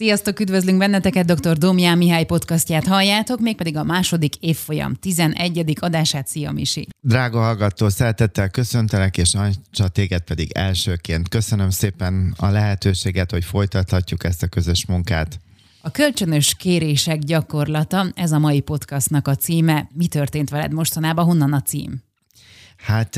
Sziasztok, 0.00 0.40
üdvözlünk 0.40 0.78
benneteket, 0.78 1.34
dr. 1.34 1.56
Domján 1.58 1.98
Mihály 1.98 2.24
podcastját 2.24 2.86
halljátok, 2.86 3.40
mégpedig 3.40 3.76
a 3.76 3.84
második 3.84 4.36
évfolyam 4.36 4.94
11. 4.94 5.72
adását. 5.80 6.26
Szia, 6.26 6.52
Misi! 6.52 6.88
Drága 7.00 7.40
hallgató, 7.40 7.88
szeretettel 7.88 8.48
köszöntelek, 8.48 9.16
és 9.16 9.34
Ancsa 9.34 9.88
téged 9.88 10.20
pedig 10.20 10.50
elsőként. 10.52 11.28
Köszönöm 11.28 11.70
szépen 11.70 12.34
a 12.36 12.46
lehetőséget, 12.46 13.30
hogy 13.30 13.44
folytathatjuk 13.44 14.24
ezt 14.24 14.42
a 14.42 14.46
közös 14.46 14.86
munkát. 14.86 15.38
A 15.80 15.90
kölcsönös 15.90 16.54
kérések 16.58 17.18
gyakorlata, 17.18 18.06
ez 18.14 18.32
a 18.32 18.38
mai 18.38 18.60
podcastnak 18.60 19.28
a 19.28 19.34
címe. 19.34 19.88
Mi 19.94 20.06
történt 20.06 20.50
veled 20.50 20.72
mostanában? 20.72 21.24
Honnan 21.24 21.52
a 21.52 21.62
cím? 21.62 22.02
Hát 22.76 23.16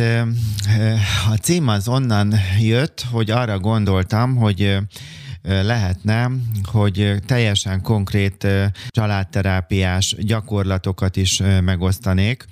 a 1.30 1.35
cím 1.43 1.69
az 1.69 1.89
onnan 1.89 2.35
jött, 2.61 3.05
hogy 3.11 3.30
arra 3.30 3.59
gondoltam, 3.59 4.37
hogy 4.37 4.79
lehetne, 5.43 6.30
hogy 6.62 7.14
teljesen 7.27 7.82
konkrét 7.82 8.46
családterápiás 8.89 10.17
gyakorlatokat 10.18 11.17
is 11.17 11.43
megosztanék, 11.61 12.46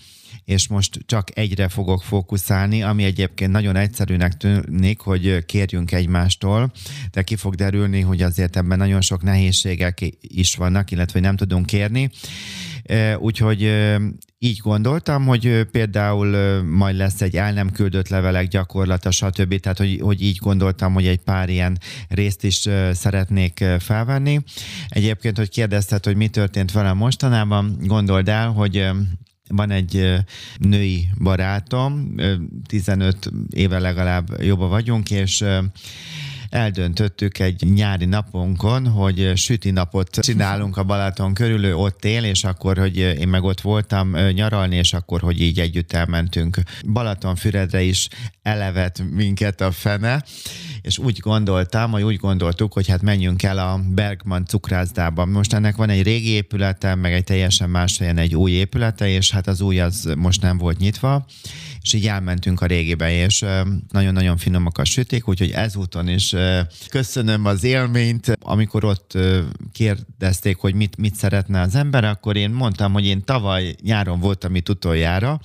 és 0.50 0.68
most 0.68 1.00
csak 1.06 1.38
egyre 1.38 1.68
fogok 1.68 2.02
fókuszálni, 2.02 2.82
ami 2.82 3.04
egyébként 3.04 3.52
nagyon 3.52 3.76
egyszerűnek 3.76 4.36
tűnik, 4.36 5.00
hogy 5.00 5.44
kérjünk 5.44 5.92
egymástól, 5.92 6.72
de 7.10 7.22
ki 7.22 7.36
fog 7.36 7.54
derülni, 7.54 8.00
hogy 8.00 8.22
azért 8.22 8.56
ebben 8.56 8.78
nagyon 8.78 9.00
sok 9.00 9.22
nehézségek 9.22 10.00
is 10.20 10.54
vannak, 10.54 10.90
illetve 10.90 11.20
nem 11.20 11.36
tudunk 11.36 11.66
kérni. 11.66 12.10
Úgyhogy 13.18 13.72
így 14.38 14.58
gondoltam, 14.58 15.26
hogy 15.26 15.62
például 15.70 16.62
majd 16.62 16.96
lesz 16.96 17.20
egy 17.20 17.36
el 17.36 17.52
nem 17.52 17.70
küldött 17.70 18.08
levelek 18.08 18.48
gyakorlata, 18.48 19.10
stb. 19.10 19.60
Tehát, 19.60 19.78
hogy, 19.78 19.98
hogy 20.02 20.22
így 20.22 20.36
gondoltam, 20.36 20.92
hogy 20.92 21.06
egy 21.06 21.20
pár 21.20 21.48
ilyen 21.48 21.78
részt 22.08 22.44
is 22.44 22.68
szeretnék 22.92 23.64
felvenni. 23.78 24.40
Egyébként, 24.88 25.36
hogy 25.36 25.48
kérdezted, 25.48 26.04
hogy 26.04 26.16
mi 26.16 26.28
történt 26.28 26.72
velem 26.72 26.96
mostanában, 26.96 27.76
gondold 27.80 28.28
el, 28.28 28.48
hogy 28.48 28.88
van 29.50 29.70
egy 29.70 30.14
női 30.58 31.08
barátom, 31.18 32.14
15 32.66 33.30
éve 33.50 33.78
legalább 33.78 34.42
jobban 34.42 34.68
vagyunk, 34.68 35.10
és 35.10 35.44
eldöntöttük 36.50 37.38
egy 37.38 37.72
nyári 37.74 38.04
napunkon, 38.04 38.88
hogy 38.88 39.32
süti 39.36 39.70
napot 39.70 40.10
csinálunk 40.20 40.76
a 40.76 40.84
Balaton 40.84 41.34
körül, 41.34 41.64
ő 41.64 41.76
ott 41.76 42.04
él, 42.04 42.24
és 42.24 42.44
akkor, 42.44 42.78
hogy 42.78 42.96
én 42.96 43.28
meg 43.28 43.42
ott 43.42 43.60
voltam 43.60 44.16
nyaralni, 44.16 44.76
és 44.76 44.92
akkor, 44.92 45.20
hogy 45.20 45.40
így 45.40 45.60
együtt 45.60 45.92
elmentünk 45.92 46.58
Balatonfüredre 46.86 47.82
is 47.82 48.08
elevet 48.42 49.02
minket 49.10 49.60
a 49.60 49.70
fene, 49.70 50.24
és 50.82 50.98
úgy 50.98 51.18
gondoltam, 51.18 51.90
vagy 51.90 52.02
úgy 52.02 52.16
gondoltuk, 52.16 52.72
hogy 52.72 52.88
hát 52.88 53.02
menjünk 53.02 53.42
el 53.42 53.58
a 53.58 53.80
Bergman 53.88 54.46
cukrászdába. 54.46 55.24
Most 55.24 55.52
ennek 55.52 55.76
van 55.76 55.90
egy 55.90 56.02
régi 56.02 56.28
épülete, 56.28 56.94
meg 56.94 57.12
egy 57.12 57.24
teljesen 57.24 57.70
más 57.70 57.98
helyen 57.98 58.18
egy 58.18 58.36
új 58.36 58.50
épülete, 58.50 59.08
és 59.08 59.30
hát 59.30 59.46
az 59.46 59.60
új 59.60 59.80
az 59.80 60.12
most 60.16 60.42
nem 60.42 60.58
volt 60.58 60.78
nyitva, 60.78 61.26
és 61.82 61.92
így 61.92 62.06
elmentünk 62.06 62.60
a 62.60 62.66
régibe, 62.66 63.12
és 63.12 63.44
nagyon-nagyon 63.90 64.36
finomak 64.36 64.78
a 64.78 64.84
süték, 64.84 65.28
úgyhogy 65.28 65.50
ezúton 65.50 66.08
is 66.08 66.34
köszönöm 66.88 67.44
az 67.44 67.64
élményt. 67.64 68.36
Amikor 68.40 68.84
ott 68.84 69.18
kérdezték, 69.72 70.56
hogy 70.56 70.74
mit, 70.74 70.96
mit 70.96 71.14
szeretne 71.14 71.60
az 71.60 71.74
ember, 71.74 72.04
akkor 72.04 72.36
én 72.36 72.50
mondtam, 72.50 72.92
hogy 72.92 73.06
én 73.06 73.24
tavaly 73.24 73.74
nyáron 73.82 74.20
voltam 74.20 74.54
itt 74.54 74.68
utoljára, 74.68 75.40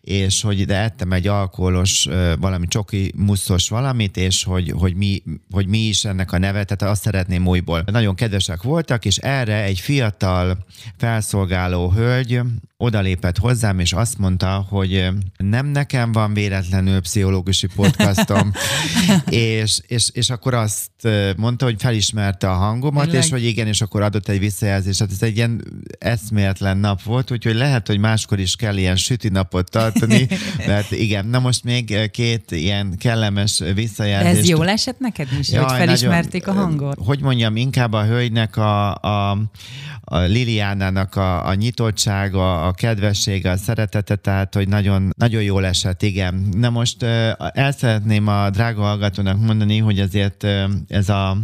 és 0.00 0.40
hogy 0.40 0.58
ide 0.58 0.76
ettem 0.76 1.12
egy 1.12 1.26
alkoholos, 1.26 2.08
valami 2.38 2.66
csoki 2.66 3.12
muszos 3.16 3.68
valamit, 3.68 4.16
és 4.16 4.44
hogy, 4.44 4.70
hogy, 4.70 4.94
mi, 4.94 5.22
hogy 5.50 5.66
mi 5.66 5.78
is 5.78 6.04
ennek 6.04 6.32
a 6.32 6.38
neve, 6.38 6.64
tehát 6.64 6.94
azt 6.94 7.02
szeretném 7.02 7.46
újból. 7.46 7.82
Nagyon 7.86 8.14
kedvesek 8.14 8.62
voltak, 8.62 9.04
és 9.04 9.16
erre 9.16 9.62
egy 9.62 9.80
fiatal 9.80 10.64
felszolgáló 10.96 11.90
hölgy 11.90 12.40
odalépett 12.76 13.38
hozzám, 13.38 13.78
és 13.78 13.92
azt 13.92 14.18
mondta, 14.18 14.66
hogy 14.68 15.08
nem 15.36 15.66
nekem 15.66 16.12
van 16.12 16.34
véletlenül 16.34 17.00
pszichológusi 17.00 17.66
podcastom, 17.66 18.52
és, 19.28 19.80
és, 19.86 20.10
és 20.12 20.30
akkor 20.30 20.54
azt 20.54 20.90
mondta, 21.36 21.64
hogy 21.64 21.74
felismerte 21.78 22.50
a 22.50 22.54
hangomat, 22.54 23.04
Tényleg? 23.04 23.22
és 23.22 23.30
hogy 23.30 23.44
igen, 23.44 23.66
és 23.66 23.80
akkor 23.80 24.02
adott 24.02 24.28
egy 24.28 24.38
visszajelzést. 24.38 24.98
Hát 24.98 25.10
ez 25.10 25.22
egy 25.22 25.36
ilyen 25.36 25.64
eszméletlen 25.98 26.76
nap 26.76 27.02
volt, 27.02 27.30
úgyhogy 27.30 27.54
lehet, 27.54 27.86
hogy 27.86 27.98
máskor 27.98 28.38
is 28.38 28.56
kell 28.56 28.76
ilyen 28.76 28.96
süti 28.96 29.28
napot 29.28 29.70
tartani, 29.70 30.28
mert 30.66 30.90
igen, 30.90 31.26
na 31.26 31.38
most 31.38 31.64
még 31.64 32.10
két 32.10 32.50
ilyen 32.50 32.96
kellemes 32.98 33.62
visszajelzést. 33.74 34.38
Ez 34.38 34.48
jól 34.48 34.68
esett 34.68 34.98
neked 34.98 35.28
is, 35.40 35.50
Jaj, 35.50 35.64
hogy 35.64 35.76
felismerték 35.76 36.46
nagyon, 36.46 36.60
a 36.60 36.64
hangot? 36.64 36.98
Hogy 37.04 37.20
mondjam, 37.20 37.56
inkább 37.56 37.92
a 37.92 38.04
hölgynek 38.04 38.56
a, 38.56 38.94
a, 38.94 39.30
a 40.04 40.18
Liliánának 40.18 41.16
a, 41.16 41.46
a 41.46 41.54
nyitottsága, 41.54 42.63
a 42.66 42.72
kedvessége, 42.72 43.50
a 43.50 43.56
szeretete, 43.56 44.16
tehát 44.16 44.54
hogy 44.54 44.68
nagyon, 44.68 45.12
nagyon 45.16 45.42
jól 45.42 45.66
esett, 45.66 46.02
igen. 46.02 46.48
Na 46.56 46.70
most 46.70 47.02
el 47.02 47.72
szeretném 47.72 48.26
a 48.26 48.50
drága 48.50 48.82
hallgatónak 48.82 49.40
mondani, 49.40 49.78
hogy 49.78 50.00
azért 50.00 50.46
ez 50.88 51.08
a 51.08 51.36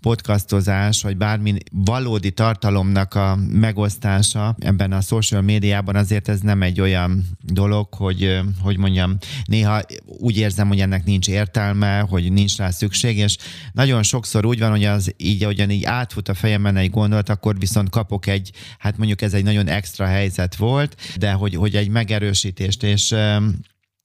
podcastozás, 0.00 1.02
vagy 1.02 1.16
bármi 1.16 1.54
valódi 1.70 2.30
tartalomnak 2.30 3.14
a 3.14 3.38
megosztása 3.50 4.56
ebben 4.58 4.92
a 4.92 5.00
social 5.00 5.42
médiában 5.42 5.96
azért 5.96 6.28
ez 6.28 6.40
nem 6.40 6.62
egy 6.62 6.80
olyan 6.80 7.24
dolog, 7.40 7.94
hogy, 7.94 8.40
hogy 8.62 8.78
mondjam, 8.78 9.16
néha 9.44 9.80
úgy 10.06 10.36
érzem, 10.36 10.68
hogy 10.68 10.80
ennek 10.80 11.04
nincs 11.04 11.28
értelme, 11.28 11.98
hogy 11.98 12.32
nincs 12.32 12.56
rá 12.56 12.70
szükség, 12.70 13.16
és 13.16 13.36
nagyon 13.72 14.02
sokszor 14.02 14.46
úgy 14.46 14.58
van, 14.58 14.70
hogy 14.70 14.84
az 14.84 15.14
így, 15.16 15.42
ahogyan 15.42 15.70
így 15.70 15.84
átfut 15.84 16.28
a 16.28 16.34
fejemen 16.34 16.76
egy 16.76 16.90
gondolat, 16.90 17.28
akkor 17.28 17.58
viszont 17.58 17.90
kapok 17.90 18.26
egy, 18.26 18.50
hát 18.78 18.96
mondjuk 18.96 19.22
ez 19.22 19.34
egy 19.34 19.44
nagyon 19.44 19.68
extra 19.68 20.06
helyzet 20.06 20.54
volt, 20.64 20.96
de 21.16 21.32
hogy, 21.32 21.54
hogy 21.54 21.76
egy 21.76 21.88
megerősítést, 21.88 22.82
és 22.82 23.14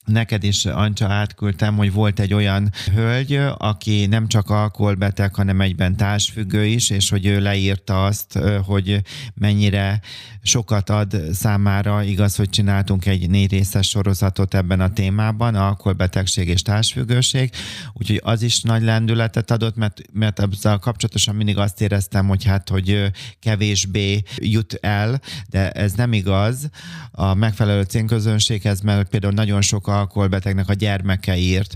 neked 0.05 0.43
is, 0.43 0.65
Ancsa, 0.65 1.07
átküldtem, 1.07 1.75
hogy 1.75 1.93
volt 1.93 2.19
egy 2.19 2.33
olyan 2.33 2.71
hölgy, 2.93 3.39
aki 3.57 4.05
nem 4.05 4.27
csak 4.27 4.49
alkoholbeteg, 4.49 5.35
hanem 5.35 5.61
egyben 5.61 5.95
társfüggő 5.95 6.65
is, 6.65 6.89
és 6.89 7.09
hogy 7.09 7.25
ő 7.25 7.39
leírta 7.39 8.05
azt, 8.05 8.39
hogy 8.65 9.01
mennyire 9.33 10.01
sokat 10.41 10.89
ad 10.89 11.21
számára. 11.33 12.03
Igaz, 12.03 12.35
hogy 12.35 12.49
csináltunk 12.49 13.05
egy 13.05 13.29
négy 13.29 13.51
részes 13.51 13.87
sorozatot 13.87 14.53
ebben 14.53 14.79
a 14.79 14.93
témában, 14.93 15.55
alkoholbetegség 15.55 16.47
és 16.47 16.61
társfüggőség, 16.61 17.51
úgyhogy 17.93 18.21
az 18.23 18.41
is 18.41 18.61
nagy 18.61 18.81
lendületet 18.81 19.51
adott, 19.51 19.75
mert, 19.75 20.01
mert 20.13 20.39
ezzel 20.39 20.77
kapcsolatosan 20.77 21.35
mindig 21.35 21.57
azt 21.57 21.81
éreztem, 21.81 22.27
hogy 22.27 22.43
hát, 22.43 22.69
hogy 22.69 23.11
kevésbé 23.39 24.23
jut 24.35 24.77
el, 24.81 25.21
de 25.49 25.71
ez 25.71 25.93
nem 25.93 26.13
igaz. 26.13 26.69
A 27.11 27.33
megfelelő 27.33 27.81
cénközönséghez, 27.81 28.81
mert 28.81 29.09
például 29.09 29.33
nagyon 29.33 29.61
sok 29.61 29.87
alkoholbetegnek 29.89 30.69
a 30.69 30.73
gyermeke 30.73 31.37
írt. 31.37 31.75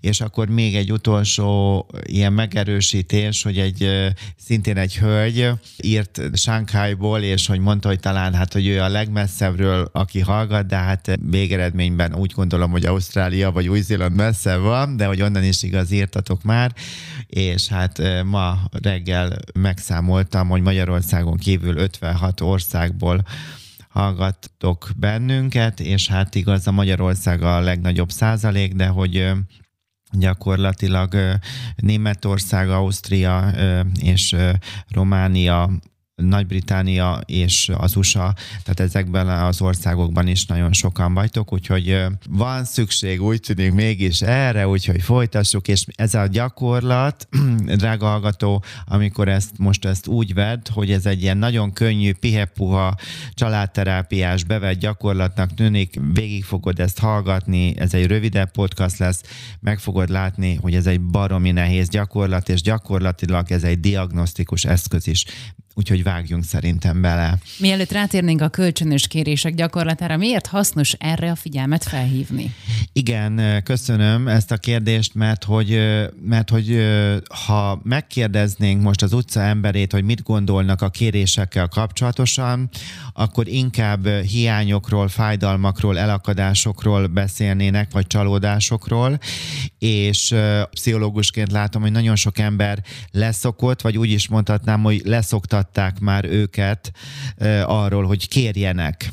És 0.00 0.20
akkor 0.20 0.48
még 0.48 0.76
egy 0.76 0.92
utolsó 0.92 1.86
ilyen 2.02 2.32
megerősítés, 2.32 3.42
hogy 3.42 3.58
egy 3.58 3.88
szintén 4.36 4.76
egy 4.76 4.96
hölgy 4.96 5.50
írt 5.82 6.20
Sánkhájból, 6.32 7.20
és 7.20 7.46
hogy 7.46 7.58
mondta, 7.58 7.88
hogy 7.88 8.00
talán 8.00 8.34
hát, 8.34 8.52
hogy 8.52 8.66
ő 8.66 8.80
a 8.80 8.88
legmesszebbről, 8.88 9.90
aki 9.92 10.20
hallgat, 10.20 10.66
de 10.66 10.76
hát 10.76 11.18
végeredményben 11.30 12.14
úgy 12.14 12.32
gondolom, 12.32 12.70
hogy 12.70 12.86
Ausztrália 12.86 13.50
vagy 13.50 13.68
Új-Zéland 13.68 14.16
messze 14.16 14.56
van, 14.56 14.96
de 14.96 15.06
hogy 15.06 15.22
onnan 15.22 15.44
is 15.44 15.62
igaz 15.62 15.90
írtatok 15.90 16.42
már, 16.42 16.74
és 17.26 17.68
hát 17.68 18.02
ma 18.24 18.58
reggel 18.82 19.38
megszámoltam, 19.54 20.48
hogy 20.48 20.62
Magyarországon 20.62 21.36
kívül 21.36 21.76
56 21.76 22.40
országból 22.40 23.24
hallgattok 23.96 24.90
bennünket, 24.96 25.80
és 25.80 26.08
hát 26.08 26.34
igaz 26.34 26.66
a 26.66 26.70
Magyarország 26.72 27.42
a 27.42 27.60
legnagyobb 27.60 28.10
százalék, 28.10 28.72
de 28.72 28.86
hogy 28.86 29.32
gyakorlatilag 30.10 31.38
Németország, 31.76 32.70
Ausztria 32.70 33.50
és 34.00 34.36
Románia 34.88 35.70
nagy-Británia 36.22 37.20
és 37.26 37.70
az 37.76 37.96
USA, 37.96 38.34
tehát 38.62 38.80
ezekben 38.80 39.28
az 39.28 39.60
országokban 39.60 40.26
is 40.26 40.46
nagyon 40.46 40.72
sokan 40.72 41.14
vagytok, 41.14 41.52
úgyhogy 41.52 42.02
van 42.28 42.64
szükség, 42.64 43.22
úgy 43.22 43.40
tűnik 43.40 43.72
mégis 43.72 44.20
erre, 44.22 44.68
úgyhogy 44.68 45.02
folytassuk, 45.02 45.68
és 45.68 45.84
ez 45.94 46.14
a 46.14 46.26
gyakorlat, 46.26 47.28
drága 47.76 48.06
hallgató, 48.06 48.64
amikor 48.84 49.28
ezt 49.28 49.58
most 49.58 49.84
ezt 49.84 50.06
úgy 50.06 50.34
vedd, 50.34 50.72
hogy 50.72 50.90
ez 50.90 51.06
egy 51.06 51.22
ilyen 51.22 51.38
nagyon 51.38 51.72
könnyű, 51.72 52.12
pihepuha, 52.12 52.96
családterápiás, 53.34 54.44
bevett 54.44 54.78
gyakorlatnak 54.78 55.54
tűnik, 55.54 56.00
végig 56.12 56.44
fogod 56.44 56.80
ezt 56.80 56.98
hallgatni, 56.98 57.78
ez 57.78 57.94
egy 57.94 58.06
rövidebb 58.06 58.50
podcast 58.50 58.98
lesz, 58.98 59.22
meg 59.60 59.78
fogod 59.78 60.08
látni, 60.08 60.54
hogy 60.54 60.74
ez 60.74 60.86
egy 60.86 61.00
baromi 61.00 61.50
nehéz 61.50 61.88
gyakorlat, 61.88 62.48
és 62.48 62.62
gyakorlatilag 62.62 63.50
ez 63.52 63.62
egy 63.62 63.80
diagnosztikus 63.80 64.64
eszköz 64.64 65.06
is 65.06 65.24
úgyhogy 65.78 66.02
vágjunk 66.02 66.44
szerintem 66.44 67.00
bele. 67.00 67.38
Mielőtt 67.58 67.92
rátérnénk 67.92 68.40
a 68.40 68.48
kölcsönös 68.48 69.06
kérések 69.06 69.54
gyakorlatára, 69.54 70.16
miért 70.16 70.46
hasznos 70.46 70.92
erre 70.92 71.30
a 71.30 71.34
figyelmet 71.34 71.84
felhívni? 71.84 72.54
Igen, 72.92 73.62
köszönöm 73.64 74.28
ezt 74.28 74.50
a 74.50 74.56
kérdést, 74.56 75.14
mert 75.14 75.44
hogy, 75.44 75.80
mert 76.22 76.50
hogy 76.50 76.86
ha 77.46 77.80
megkérdeznénk 77.82 78.82
most 78.82 79.02
az 79.02 79.12
utca 79.12 79.40
emberét, 79.40 79.92
hogy 79.92 80.04
mit 80.04 80.22
gondolnak 80.22 80.82
a 80.82 80.88
kérésekkel 80.88 81.68
kapcsolatosan, 81.68 82.68
akkor 83.12 83.48
inkább 83.48 84.06
hiányokról, 84.08 85.08
fájdalmakról, 85.08 85.98
elakadásokról 85.98 87.06
beszélnének, 87.06 87.92
vagy 87.92 88.06
csalódásokról, 88.06 89.18
és 89.78 90.34
pszichológusként 90.70 91.52
látom, 91.52 91.82
hogy 91.82 91.92
nagyon 91.92 92.16
sok 92.16 92.38
ember 92.38 92.82
leszokott, 93.10 93.80
vagy 93.80 93.98
úgy 93.98 94.10
is 94.10 94.28
mondhatnám, 94.28 94.82
hogy 94.82 95.00
leszoktatták 95.66 96.00
már 96.00 96.24
őket 96.24 96.92
arról, 97.64 98.04
hogy 98.06 98.28
kérjenek 98.28 99.10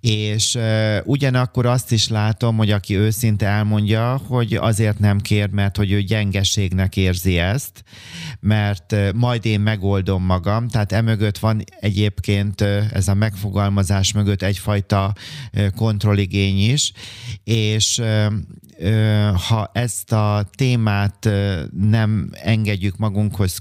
és 0.00 0.54
uh, 0.54 0.96
ugyanakkor 1.04 1.66
azt 1.66 1.92
is 1.92 2.08
látom, 2.08 2.56
hogy 2.56 2.70
aki 2.70 2.96
őszinte 2.96 3.46
elmondja, 3.46 4.20
hogy 4.26 4.54
azért 4.54 4.98
nem 4.98 5.18
kér, 5.18 5.50
mert 5.50 5.76
hogy 5.76 5.92
ő 5.92 6.00
gyengeségnek 6.02 6.96
érzi 6.96 7.38
ezt, 7.38 7.84
mert 8.40 8.92
uh, 8.92 9.12
majd 9.12 9.46
én 9.46 9.60
megoldom 9.60 10.24
magam, 10.24 10.68
tehát 10.68 10.92
emögött 10.92 11.38
van 11.38 11.64
egyébként 11.80 12.60
uh, 12.60 12.84
ez 12.92 13.08
a 13.08 13.14
megfogalmazás 13.14 14.12
mögött 14.12 14.42
egyfajta 14.42 15.14
uh, 15.52 15.66
kontrolligény 15.70 16.70
is, 16.70 16.92
és 17.44 17.98
uh, 17.98 18.32
ha 19.48 19.70
ezt 19.72 20.12
a 20.12 20.48
témát 20.56 21.28
nem 21.80 22.30
engedjük 22.32 22.96
magunkhoz 22.96 23.58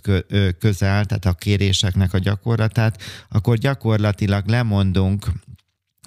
közel, 0.59 1.05
tehát 1.05 1.25
a 1.25 1.33
kéréseknek 1.33 2.13
a 2.13 2.17
gyakorlatát, 2.17 3.01
akkor 3.29 3.57
gyakorlatilag 3.57 4.47
lemondunk 4.47 5.27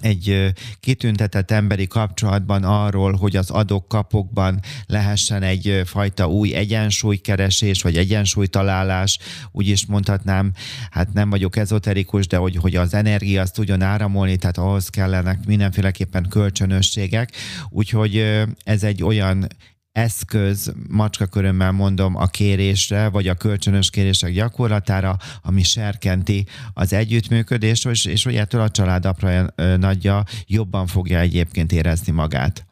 egy 0.02 0.52
kitüntetett 0.80 1.50
emberi 1.50 1.86
kapcsolatban 1.86 2.64
arról, 2.64 3.12
hogy 3.12 3.36
az 3.36 3.50
adok-kapokban 3.50 4.60
lehessen 4.86 5.42
egy 5.42 5.82
fajta 5.84 6.28
új 6.28 6.54
egyensúlykeresés, 6.54 7.82
vagy 7.82 7.96
egyensúlytalálás, 7.96 9.18
úgy 9.52 9.68
is 9.68 9.86
mondhatnám, 9.86 10.52
hát 10.90 11.12
nem 11.12 11.30
vagyok 11.30 11.56
ezoterikus, 11.56 12.26
de 12.26 12.36
hogy, 12.36 12.56
hogy 12.56 12.76
az 12.76 12.94
energia 12.94 13.42
azt 13.42 13.54
tudjon 13.54 13.82
áramolni, 13.82 14.36
tehát 14.36 14.58
ahhoz 14.58 14.88
kellenek 14.88 15.46
mindenféleképpen 15.46 16.28
kölcsönösségek, 16.28 17.32
úgyhogy 17.70 18.42
ez 18.64 18.82
egy 18.82 19.02
olyan 19.02 19.46
eszköz, 19.92 20.72
macska 20.88 21.26
körömmel 21.26 21.72
mondom, 21.72 22.16
a 22.16 22.26
kérésre, 22.26 23.08
vagy 23.08 23.28
a 23.28 23.34
kölcsönös 23.34 23.90
kérések 23.90 24.32
gyakorlatára, 24.32 25.16
ami 25.42 25.62
serkenti 25.62 26.46
az 26.74 26.92
együttműködést, 26.92 27.86
és, 27.86 28.04
és 28.04 28.24
hogy 28.24 28.36
ettől 28.36 28.60
a 28.60 28.70
család 28.70 29.04
apra 29.04 29.52
nagyja 29.76 30.24
jobban 30.46 30.86
fogja 30.86 31.18
egyébként 31.18 31.72
érezni 31.72 32.12
magát. 32.12 32.66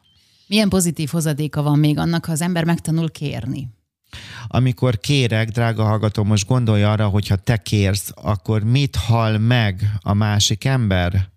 Milyen 0.47 0.69
pozitív 0.69 1.09
hozadéka 1.09 1.61
van 1.61 1.79
még 1.79 1.97
annak, 1.97 2.25
ha 2.25 2.31
az 2.31 2.41
ember 2.41 2.63
megtanul 2.63 3.11
kérni? 3.11 3.69
Amikor 4.47 4.99
kérek, 4.99 5.49
drága 5.49 5.83
hallgató, 5.83 6.23
most 6.23 6.47
gondolj 6.47 6.83
arra, 6.83 7.07
hogyha 7.07 7.35
te 7.35 7.57
kérsz, 7.57 8.11
akkor 8.15 8.63
mit 8.63 8.95
hall 8.95 9.37
meg 9.37 9.91
a 9.99 10.13
másik 10.13 10.65
ember? 10.65 11.30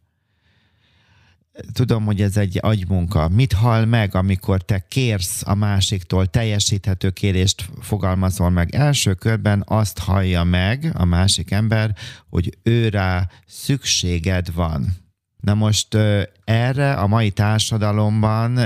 Tudom, 1.72 2.04
hogy 2.04 2.20
ez 2.20 2.36
egy 2.36 2.58
agymunka. 2.62 3.28
Mit 3.28 3.52
hall 3.52 3.84
meg, 3.84 4.14
amikor 4.14 4.62
te 4.62 4.84
kérsz 4.88 5.42
a 5.46 5.54
másiktól, 5.54 6.26
teljesíthető 6.26 7.10
kérést 7.10 7.68
fogalmazol 7.80 8.50
meg? 8.50 8.74
Első 8.74 9.14
körben 9.14 9.62
azt 9.66 9.98
hallja 9.98 10.44
meg 10.44 10.90
a 10.94 11.04
másik 11.04 11.50
ember, 11.50 11.94
hogy 12.28 12.58
őrá 12.62 13.28
szükséged 13.46 14.54
van. 14.54 15.02
Na 15.40 15.54
most 15.54 15.96
erre 16.44 16.92
a 16.92 17.06
mai 17.06 17.30
társadalomban 17.30 18.60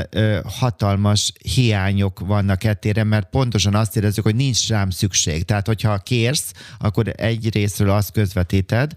hatalmas 0.45 1.33
hiányok 1.55 2.21
vannak 2.21 2.65
ettére, 2.65 3.05
mert 3.05 3.31
pontosan 3.31 3.75
azt 3.75 3.97
érezzük, 3.97 4.25
hogy 4.25 4.35
nincs 4.35 4.69
rám 4.69 4.91
szükség. 4.91 5.45
Tehát, 5.45 5.67
hogyha 5.67 5.99
kérsz, 5.99 6.53
akkor 6.79 7.13
egy 7.17 7.55
részről 7.55 7.91
azt 7.91 8.13
közvetíted, 8.13 8.93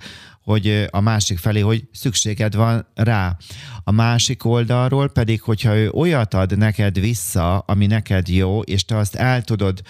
hogy 0.51 0.87
a 0.89 0.99
másik 0.99 1.37
felé, 1.37 1.59
hogy 1.59 1.87
szükséged 1.91 2.55
van 2.55 2.87
rá. 2.95 3.37
A 3.83 3.91
másik 3.91 4.45
oldalról 4.45 5.09
pedig, 5.09 5.41
hogyha 5.41 5.75
ő 5.75 5.89
olyat 5.89 6.33
ad 6.33 6.57
neked 6.57 6.99
vissza, 6.99 7.59
ami 7.59 7.85
neked 7.85 8.27
jó, 8.27 8.61
és 8.61 8.85
te 8.85 8.97
azt 8.97 9.15
el 9.15 9.41
tudod 9.41 9.81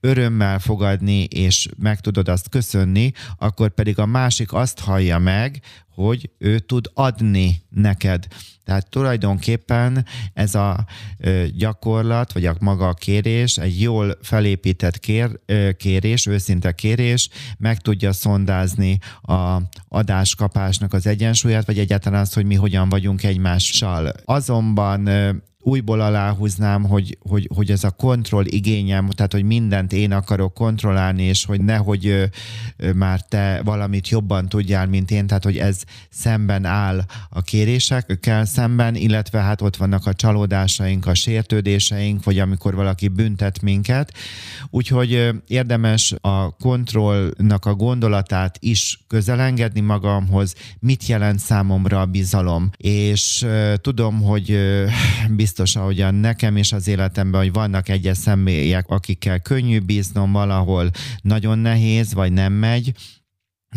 örömmel 0.00 0.58
fogadni, 0.58 1.22
és 1.22 1.68
meg 1.76 2.00
tudod 2.00 2.28
azt 2.28 2.48
köszönni, 2.48 3.10
akkor 3.38 3.70
pedig 3.70 3.98
a 3.98 4.06
másik 4.06 4.52
azt 4.52 4.80
hallja 4.80 5.18
meg, 5.18 5.60
hogy 5.94 6.30
ő 6.38 6.58
tud 6.58 6.90
adni 6.94 7.62
neked. 7.68 8.26
Tehát 8.64 8.90
tulajdonképpen 8.90 10.06
ez 10.34 10.54
a 10.54 10.86
gyakorlat, 11.56 12.32
vagy 12.32 12.46
a 12.46 12.56
maga 12.60 12.88
a 12.88 12.94
kérés, 12.94 13.56
egy 13.56 13.80
jól 13.80 14.18
felépített 14.22 14.98
kér, 14.98 15.40
kérés, 15.76 16.26
őszinte 16.26 16.72
kérés, 16.72 17.28
meg 17.58 17.80
tudja 17.80 18.12
szondázni 18.12 18.98
a 19.22 19.60
adáskapásnak 19.88 20.92
az 20.92 21.06
egyensúlyát, 21.06 21.66
vagy 21.66 21.78
egyáltalán 21.78 22.20
azt, 22.20 22.34
hogy 22.34 22.46
mi 22.46 22.54
hogyan 22.54 22.88
vagyunk 22.88 23.22
egymással. 23.22 24.12
Azonban 24.24 25.08
újból 25.60 26.00
aláhúznám, 26.00 26.84
hogy, 26.84 27.18
hogy, 27.28 27.48
hogy 27.54 27.70
ez 27.70 27.84
a 27.84 27.90
kontroll 27.90 28.44
igényem, 28.44 29.08
tehát 29.08 29.32
hogy 29.32 29.44
mindent 29.44 29.92
én 29.92 30.12
akarok 30.12 30.54
kontrollálni, 30.54 31.22
és 31.22 31.44
hogy 31.44 31.60
nehogy 31.60 32.06
ö, 32.06 32.24
ö, 32.76 32.92
már 32.92 33.20
te 33.20 33.60
valamit 33.64 34.08
jobban 34.08 34.48
tudjál, 34.48 34.86
mint 34.86 35.10
én, 35.10 35.26
tehát 35.26 35.44
hogy 35.44 35.56
ez 35.56 35.82
szemben 36.10 36.64
áll 36.64 37.04
a 37.30 37.42
kérésekkel 37.42 38.44
szemben, 38.44 38.94
illetve 38.94 39.40
hát 39.40 39.60
ott 39.62 39.76
vannak 39.76 40.06
a 40.06 40.14
csalódásaink, 40.14 41.06
a 41.06 41.14
sértődéseink, 41.14 42.24
vagy 42.24 42.38
amikor 42.38 42.74
valaki 42.74 43.08
büntet 43.08 43.62
minket. 43.62 44.12
Úgyhogy 44.70 45.14
ö, 45.14 45.32
érdemes 45.46 46.14
a 46.20 46.50
kontrollnak 46.50 47.66
a 47.66 47.74
gondolatát 47.74 48.56
is 48.60 49.00
közelengedni 49.06 49.80
magamhoz, 49.80 50.54
mit 50.80 51.06
jelent 51.06 51.38
számomra 51.38 52.00
a 52.00 52.06
bizalom. 52.06 52.70
És 52.76 53.42
ö, 53.42 53.74
tudom, 53.80 54.22
hogy 54.22 54.50
ö, 54.50 54.86
biztos 55.48 55.76
ahogyan 55.76 56.14
nekem 56.14 56.56
is 56.56 56.72
az 56.72 56.88
életemben, 56.88 57.40
hogy 57.40 57.52
vannak 57.52 57.88
egyes 57.88 58.16
személyek, 58.16 58.88
akikkel 58.88 59.40
könnyű 59.40 59.78
bíznom 59.78 60.32
valahol, 60.32 60.90
nagyon 61.22 61.58
nehéz, 61.58 62.14
vagy 62.14 62.32
nem 62.32 62.52
megy, 62.52 62.92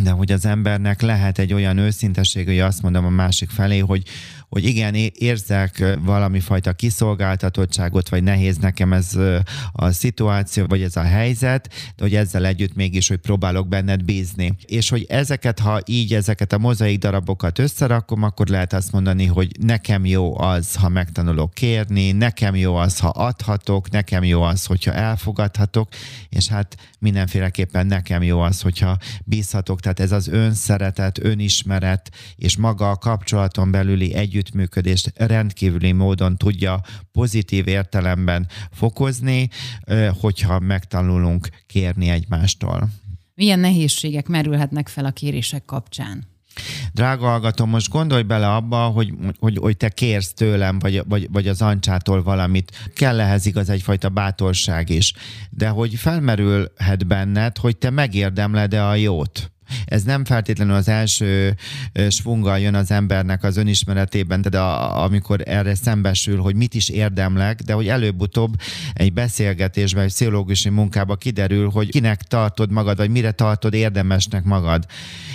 de 0.03 0.09
hogy 0.09 0.31
az 0.31 0.45
embernek 0.45 1.01
lehet 1.01 1.39
egy 1.39 1.53
olyan 1.53 1.77
őszinteség, 1.77 2.45
hogy 2.45 2.59
azt 2.59 2.81
mondom 2.81 3.05
a 3.05 3.09
másik 3.09 3.49
felé, 3.49 3.79
hogy 3.79 4.03
hogy 4.51 4.65
igen, 4.65 4.95
érzek 5.13 5.97
valami 6.03 6.39
fajta 6.39 6.73
kiszolgáltatottságot, 6.73 8.09
vagy 8.09 8.23
nehéz 8.23 8.57
nekem 8.57 8.93
ez 8.93 9.17
a 9.71 9.91
szituáció, 9.91 10.65
vagy 10.65 10.81
ez 10.81 10.95
a 10.95 11.01
helyzet, 11.01 11.69
de 11.95 12.03
hogy 12.03 12.15
ezzel 12.15 12.45
együtt 12.45 12.75
mégis, 12.75 13.07
hogy 13.07 13.17
próbálok 13.17 13.67
benned 13.67 14.03
bízni. 14.03 14.53
És 14.65 14.89
hogy 14.89 15.05
ezeket, 15.09 15.59
ha 15.59 15.79
így 15.85 16.13
ezeket 16.13 16.53
a 16.53 16.57
mozaik 16.57 16.99
darabokat 16.99 17.59
összerakom, 17.59 18.23
akkor 18.23 18.47
lehet 18.47 18.73
azt 18.73 18.91
mondani, 18.91 19.25
hogy 19.25 19.51
nekem 19.59 20.05
jó 20.05 20.39
az, 20.39 20.75
ha 20.75 20.89
megtanulok 20.89 21.53
kérni, 21.53 22.11
nekem 22.11 22.55
jó 22.55 22.75
az, 22.75 22.99
ha 22.99 23.07
adhatok, 23.07 23.89
nekem 23.89 24.23
jó 24.23 24.41
az, 24.41 24.65
hogyha 24.65 24.93
elfogadhatok, 24.93 25.89
és 26.29 26.47
hát 26.47 26.75
mindenféleképpen 26.99 27.87
nekem 27.87 28.23
jó 28.23 28.39
az, 28.39 28.61
hogyha 28.61 28.97
bízhatok. 29.23 29.79
Tehát 29.79 29.99
ez 29.99 30.11
az 30.11 30.27
önszeretet, 30.27 31.19
önismeret, 31.23 32.11
és 32.35 32.57
maga 32.57 32.89
a 32.89 32.95
kapcsolaton 32.95 33.71
belüli 33.71 34.13
együtt 34.13 34.40
együttműködést 34.41 35.11
rendkívüli 35.15 35.91
módon 35.91 36.37
tudja 36.37 36.81
pozitív 37.11 37.67
értelemben 37.67 38.47
fokozni, 38.71 39.49
hogyha 40.19 40.59
megtanulunk 40.59 41.49
kérni 41.67 42.09
egymástól. 42.09 42.89
Milyen 43.35 43.59
nehézségek 43.59 44.27
merülhetnek 44.27 44.87
fel 44.87 45.05
a 45.05 45.11
kérések 45.11 45.65
kapcsán? 45.65 46.29
Drága 46.93 47.27
hallgatom, 47.27 47.69
most 47.69 47.89
gondolj 47.89 48.21
bele 48.21 48.55
abba, 48.55 48.77
hogy, 48.77 49.13
hogy, 49.39 49.57
hogy 49.57 49.77
te 49.77 49.89
kérsz 49.89 50.33
tőlem, 50.33 50.79
vagy, 50.79 51.03
vagy, 51.07 51.27
vagy 51.31 51.47
az 51.47 51.61
Ancsától 51.61 52.23
valamit. 52.23 52.89
Kell 52.95 53.19
ehhez 53.19 53.45
igaz 53.45 53.69
egyfajta 53.69 54.09
bátorság 54.09 54.89
is. 54.89 55.13
De 55.49 55.67
hogy 55.67 55.95
felmerülhet 55.95 57.07
benned, 57.07 57.57
hogy 57.57 57.77
te 57.77 57.89
megérdemled-e 57.89 58.87
a 58.87 58.95
jót. 58.95 59.51
Ez 59.85 60.03
nem 60.03 60.25
feltétlenül 60.25 60.73
az 60.73 60.87
első 60.87 61.55
svungal 62.09 62.59
jön 62.59 62.75
az 62.75 62.91
embernek 62.91 63.43
az 63.43 63.57
önismeretében, 63.57 64.41
de 64.41 64.59
a, 64.59 65.03
amikor 65.03 65.41
erre 65.45 65.75
szembesül, 65.75 66.39
hogy 66.39 66.55
mit 66.55 66.73
is 66.73 66.89
érdemlek, 66.89 67.61
de 67.61 67.73
hogy 67.73 67.87
előbb-utóbb 67.87 68.55
egy 68.93 69.13
beszélgetésben, 69.13 70.03
egy 70.03 70.09
pszichológusi 70.09 70.69
munkába 70.69 71.15
kiderül, 71.15 71.69
hogy 71.69 71.89
kinek 71.89 72.21
tartod 72.21 72.71
magad, 72.71 72.97
vagy 72.97 73.09
mire 73.09 73.31
tartod 73.31 73.73
érdemesnek 73.73 74.43
magad. 74.43 74.85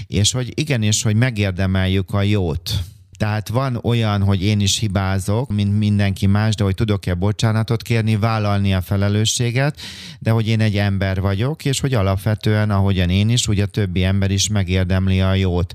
És 0.07 0.33
hogy 0.33 0.53
igenis, 0.55 1.03
hogy 1.03 1.17
megérdemeljük 1.17 2.15
a 2.15 2.23
jót 2.23 2.71
Tehát 3.17 3.49
van 3.49 3.79
olyan, 3.83 4.23
hogy 4.23 4.43
én 4.43 4.61
is 4.61 4.79
hibázok, 4.79 5.51
mint 5.51 5.79
mindenki 5.79 6.27
más, 6.27 6.55
de 6.55 6.65
hogy 6.65 6.75
tudok-e 6.75 7.15
bocsánatot 7.15 7.83
kérni, 7.83 8.17
vállalni 8.17 8.75
a 8.75 8.81
felelősséget, 8.81 9.81
de 10.19 10.31
hogy 10.31 10.49
én 10.49 10.61
egy 10.61 10.77
ember 10.77 11.21
vagyok, 11.21 11.65
és 11.65 11.81
hogy 11.81 11.95
alapvetően, 11.95 12.71
ahogyan 12.71 13.11
én 13.11 13.29
is, 13.29 13.49
úgy 13.49 13.61
a 13.61 13.67
többi 13.67 14.05
ember 14.05 14.31
is 14.31 14.49
megérdemli 14.49 15.21
a 15.21 15.35
jót. 15.35 15.75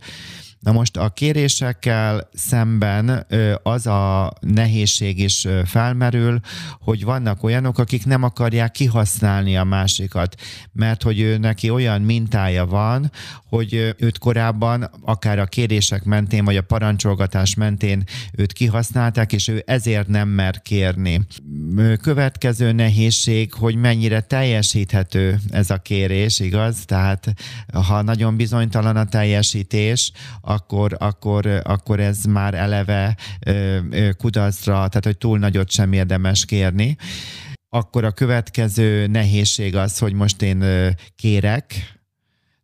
Na 0.61 0.71
most 0.71 0.97
a 0.97 1.09
kérésekkel 1.09 2.29
szemben 2.33 3.25
az 3.63 3.87
a 3.87 4.33
nehézség 4.39 5.19
is 5.19 5.47
felmerül, 5.65 6.39
hogy 6.79 7.03
vannak 7.03 7.43
olyanok, 7.43 7.79
akik 7.79 8.05
nem 8.05 8.23
akarják 8.23 8.71
kihasználni 8.71 9.57
a 9.57 9.63
másikat, 9.63 10.35
mert 10.71 11.03
hogy 11.03 11.19
ő 11.19 11.37
neki 11.37 11.69
olyan 11.69 12.01
mintája 12.01 12.65
van, 12.65 13.11
hogy 13.49 13.95
őt 13.97 14.17
korábban 14.17 14.89
akár 15.01 15.39
a 15.39 15.45
kérések 15.45 16.03
mentén, 16.03 16.45
vagy 16.45 16.57
a 16.57 16.61
parancsolgatás 16.61 17.55
mentén 17.55 18.03
őt 18.31 18.53
kihasználták, 18.53 19.33
és 19.33 19.47
ő 19.47 19.63
ezért 19.65 20.07
nem 20.07 20.27
mer 20.27 20.61
kérni. 20.61 21.21
Következő 22.01 22.71
nehézség, 22.71 23.53
hogy 23.53 23.75
mennyire 23.75 24.21
teljesíthető 24.21 25.39
ez 25.51 25.69
a 25.69 25.77
kérés, 25.77 26.39
igaz? 26.39 26.85
Tehát 26.85 27.33
ha 27.87 28.01
nagyon 28.01 28.35
bizonytalan 28.35 28.95
a 28.95 29.05
teljesítés, 29.05 30.11
akkor, 30.51 30.95
akkor, 30.99 31.61
akkor 31.63 31.99
ez 31.99 32.23
már 32.23 32.53
eleve 32.53 33.17
kudarcra, 34.17 34.73
tehát 34.73 35.05
hogy 35.05 35.17
túl 35.17 35.39
nagyot 35.39 35.71
sem 35.71 35.93
érdemes 35.93 36.45
kérni. 36.45 36.95
Akkor 37.69 38.03
a 38.03 38.11
következő 38.11 39.07
nehézség 39.07 39.75
az, 39.75 39.97
hogy 39.97 40.13
most 40.13 40.41
én 40.41 40.63
kérek, 41.15 41.99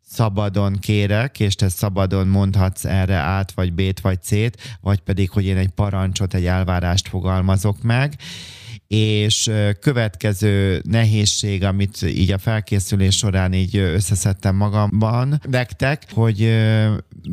szabadon 0.09 0.79
kérek, 0.79 1.39
és 1.39 1.55
te 1.55 1.69
szabadon 1.69 2.27
mondhatsz 2.27 2.85
erre 2.85 3.15
át, 3.15 3.51
vagy 3.51 3.73
B-t, 3.73 3.99
vagy 3.99 4.21
C-t, 4.21 4.77
vagy 4.81 4.99
pedig, 4.99 5.29
hogy 5.29 5.45
én 5.45 5.57
egy 5.57 5.69
parancsot, 5.69 6.33
egy 6.33 6.45
elvárást 6.45 7.07
fogalmazok 7.07 7.81
meg, 7.81 8.13
és 8.87 9.51
következő 9.79 10.81
nehézség, 10.89 11.63
amit 11.63 12.01
így 12.01 12.31
a 12.31 12.37
felkészülés 12.37 13.17
során 13.17 13.53
így 13.53 13.77
összeszedtem 13.77 14.55
magamban 14.55 15.41
nektek, 15.49 16.03
hogy 16.11 16.57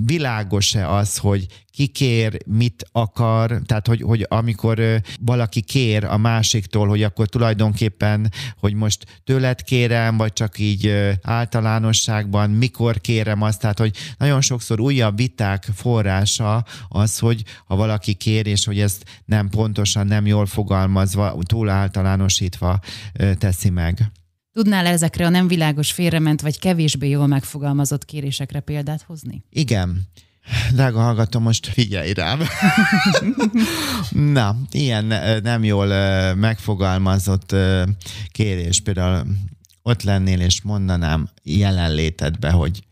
világos-e 0.06 0.90
az, 0.90 1.16
hogy 1.16 1.46
ki 1.74 1.86
kér, 1.86 2.38
mit 2.46 2.86
akar, 2.92 3.60
tehát 3.66 3.86
hogy, 3.86 4.02
hogy 4.02 4.26
amikor 4.28 4.80
valaki 5.20 5.60
kér 5.60 6.04
a 6.04 6.16
másiktól, 6.16 6.88
hogy 6.88 7.02
akkor 7.02 7.28
tulajdonképpen, 7.28 8.32
hogy 8.58 8.74
most 8.74 9.20
tőled 9.24 9.62
kérem, 9.62 10.16
vagy 10.16 10.32
csak 10.32 10.58
így 10.58 11.16
általánosságban, 11.22 12.50
mikor 12.50 13.00
kérem 13.00 13.42
azt, 13.42 13.60
tehát 13.60 13.78
hogy 13.78 13.96
nagyon 14.18 14.40
sokszor 14.40 14.80
újabb 14.80 15.16
viták 15.16 15.68
forrása 15.74 16.64
az, 16.88 17.18
hogy 17.18 17.42
ha 17.66 17.76
valaki 17.76 18.14
kér, 18.14 18.46
és 18.46 18.64
hogy 18.64 18.80
ezt 18.80 19.04
nem 19.24 19.48
pontosan, 19.48 20.06
nem 20.06 20.26
jól 20.26 20.46
fogalmazva, 20.46 21.38
túl 21.46 21.68
általánosítva 21.68 22.78
teszi 23.38 23.70
meg. 23.70 24.10
Tudnál 24.52 24.86
ezekre 24.86 25.26
a 25.26 25.28
nem 25.28 25.48
világos 25.48 25.92
félrement 25.92 26.40
vagy 26.40 26.58
kevésbé 26.58 27.08
jól 27.08 27.26
megfogalmazott 27.26 28.04
kérésekre 28.04 28.60
példát 28.60 29.02
hozni? 29.02 29.44
Igen. 29.50 30.08
Drága 30.72 31.00
hallgató, 31.00 31.38
most 31.38 31.66
figyelj 31.66 32.12
rám. 32.12 32.40
Na, 34.36 34.56
ilyen 34.70 35.04
nem 35.42 35.64
jól 35.64 35.86
megfogalmazott 36.34 37.54
kérés, 38.28 38.80
például 38.80 39.26
ott 39.82 40.02
lennél 40.02 40.40
és 40.40 40.62
mondanám 40.62 41.28
jelenlétedbe, 41.42 42.50
hogy 42.50 42.82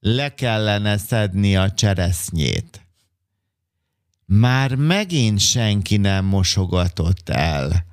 le 0.00 0.34
kellene 0.34 0.96
szedni 0.96 1.56
a 1.56 1.72
cseresznyét. 1.72 2.86
Már 4.24 4.74
megint 4.74 5.40
senki 5.40 5.96
nem 5.96 6.24
mosogatott 6.24 7.28
el. 7.28 7.84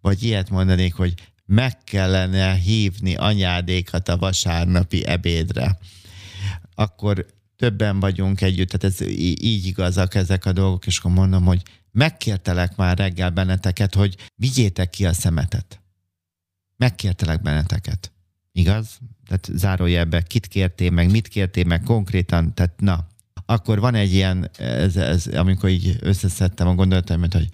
Vagy 0.00 0.22
ilyet 0.22 0.50
mondanék, 0.50 0.94
hogy 0.94 1.14
meg 1.46 1.84
kellene 1.84 2.52
hívni 2.52 3.14
anyádékat 3.14 4.08
a 4.08 4.16
vasárnapi 4.16 5.06
ebédre. 5.06 5.78
Akkor 6.74 7.26
többen 7.60 8.00
vagyunk 8.00 8.40
együtt, 8.40 8.68
tehát 8.68 8.96
ez 8.96 9.08
így 9.08 9.66
igazak 9.66 10.14
ezek 10.14 10.44
a 10.44 10.52
dolgok, 10.52 10.86
és 10.86 10.98
akkor 10.98 11.10
mondom, 11.10 11.44
hogy 11.44 11.62
megkértelek 11.90 12.76
már 12.76 12.98
reggel 12.98 13.30
benneteket, 13.30 13.94
hogy 13.94 14.16
vigyétek 14.34 14.90
ki 14.90 15.06
a 15.06 15.12
szemetet. 15.12 15.80
Megkértelek 16.76 17.42
benneteket. 17.42 18.12
Igaz? 18.52 18.98
Tehát 19.26 19.50
zárójelbe, 19.52 20.22
kit 20.22 20.46
kértél 20.46 20.90
meg, 20.90 21.10
mit 21.10 21.28
kértél 21.28 21.64
meg 21.64 21.82
konkrétan, 21.82 22.54
tehát 22.54 22.80
na. 22.80 23.06
Akkor 23.46 23.80
van 23.80 23.94
egy 23.94 24.12
ilyen, 24.12 24.50
ez, 24.58 24.96
ez, 24.96 25.26
amikor 25.26 25.68
így 25.68 25.96
összeszedtem 26.00 26.68
a 26.68 26.74
gondolataimat, 26.74 27.32
hogy 27.32 27.48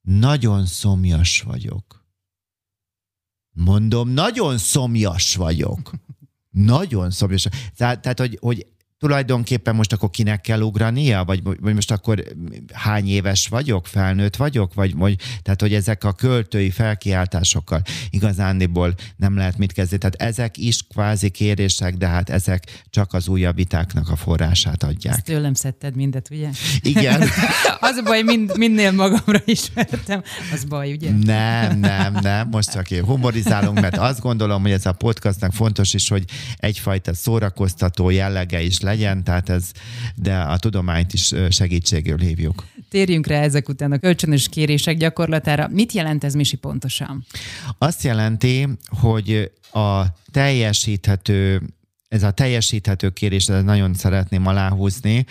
nagyon 0.00 0.66
szomjas 0.66 1.40
vagyok. 1.40 2.04
Mondom, 3.52 4.08
nagyon 4.08 4.58
szomjas 4.58 5.34
vagyok. 5.34 5.90
Nagyon 6.50 7.10
szomjas. 7.10 7.46
Tehát, 7.76 8.02
tehát 8.02 8.18
hogy, 8.18 8.38
hogy 8.40 8.66
tulajdonképpen 8.98 9.74
most 9.74 9.92
akkor 9.92 10.10
kinek 10.10 10.40
kell 10.40 10.60
ugrania, 10.60 11.24
vagy, 11.24 11.42
vagy 11.42 11.74
most 11.74 11.90
akkor 11.90 12.24
hány 12.72 13.08
éves 13.08 13.48
vagyok, 13.48 13.86
felnőtt 13.86 14.36
vagyok, 14.36 14.74
vagy, 14.74 14.94
vagy 14.94 15.16
tehát 15.42 15.60
hogy 15.60 15.74
ezek 15.74 16.04
a 16.04 16.12
költői 16.12 16.70
felkiáltásokkal 16.70 17.82
igazándiból 18.10 18.94
nem 19.16 19.36
lehet 19.36 19.58
mit 19.58 19.72
kezdeni. 19.72 20.00
Tehát 20.00 20.22
ezek 20.22 20.56
is 20.56 20.82
kvázi 20.94 21.30
kérések, 21.30 21.94
de 21.94 22.06
hát 22.06 22.30
ezek 22.30 22.84
csak 22.90 23.12
az 23.12 23.28
újabb 23.28 23.54
vitáknak 23.54 24.08
a 24.08 24.16
forrását 24.16 24.82
adják. 24.82 25.14
Ezt 25.14 25.24
tőlem 25.24 25.54
szedted 25.54 25.96
mindet, 25.96 26.28
ugye? 26.30 26.48
Igen. 26.80 27.20
az 27.80 27.96
a 27.96 28.02
baj, 28.02 28.22
mind, 28.22 28.56
minél 28.56 28.92
magamra 28.92 29.40
ismertem, 29.44 30.22
az 30.52 30.64
baj, 30.64 30.92
ugye? 30.92 31.10
Nem, 31.10 31.78
nem, 31.78 32.18
nem, 32.22 32.48
most 32.48 32.72
csak 32.72 32.90
én 32.90 33.04
humorizálunk, 33.04 33.80
mert 33.80 33.96
azt 33.96 34.20
gondolom, 34.20 34.62
hogy 34.62 34.70
ez 34.70 34.86
a 34.86 34.92
podcastnak 34.92 35.52
fontos 35.52 35.94
is, 35.94 36.08
hogy 36.08 36.24
egyfajta 36.56 37.14
szórakoztató 37.14 38.10
jellege 38.10 38.60
is 38.60 38.80
legyen, 38.86 39.24
tehát 39.24 39.48
ez, 39.48 39.70
de 40.14 40.38
a 40.38 40.58
tudományt 40.58 41.12
is 41.12 41.32
segítségül 41.50 42.18
hívjuk. 42.18 42.64
Térjünk 42.90 43.26
rá 43.26 43.40
ezek 43.40 43.68
után 43.68 43.92
a 43.92 43.98
kölcsönös 43.98 44.48
kérések 44.48 44.96
gyakorlatára. 44.96 45.68
Mit 45.70 45.92
jelent 45.92 46.24
ez, 46.24 46.34
Misi, 46.34 46.56
pontosan? 46.56 47.24
Azt 47.78 48.02
jelenti, 48.02 48.68
hogy 48.88 49.50
a 49.72 50.02
teljesíthető 50.30 51.62
ez 52.08 52.22
a 52.22 52.30
teljesíthető 52.30 53.10
kérés, 53.10 53.48
ez 53.48 53.62
nagyon 53.62 53.94
szeretném 53.94 54.46
aláhúzni, 54.46 55.26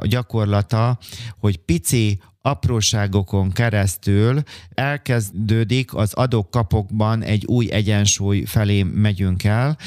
a 0.00 0.06
gyakorlata, 0.06 0.98
hogy 1.38 1.56
pici 1.56 2.20
apróságokon 2.48 3.50
keresztül 3.50 4.42
elkezdődik 4.74 5.94
az 5.94 6.12
adok-kapokban 6.12 7.22
egy 7.22 7.44
új 7.46 7.70
egyensúly 7.70 8.44
felé 8.44 8.82
megyünk 8.82 9.44
el, 9.44 9.78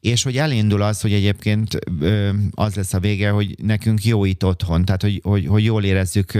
és 0.00 0.22
hogy 0.22 0.36
elindul 0.36 0.82
az, 0.82 1.00
hogy 1.00 1.12
egyébként 1.12 1.78
az 2.50 2.74
lesz 2.74 2.94
a 2.94 3.00
vége, 3.00 3.30
hogy 3.30 3.54
nekünk 3.62 4.04
jó 4.04 4.24
itt 4.24 4.44
otthon, 4.44 4.84
tehát 4.84 5.02
hogy, 5.02 5.20
hogy, 5.22 5.46
hogy 5.46 5.64
jól 5.64 5.84
érezzük 5.84 6.32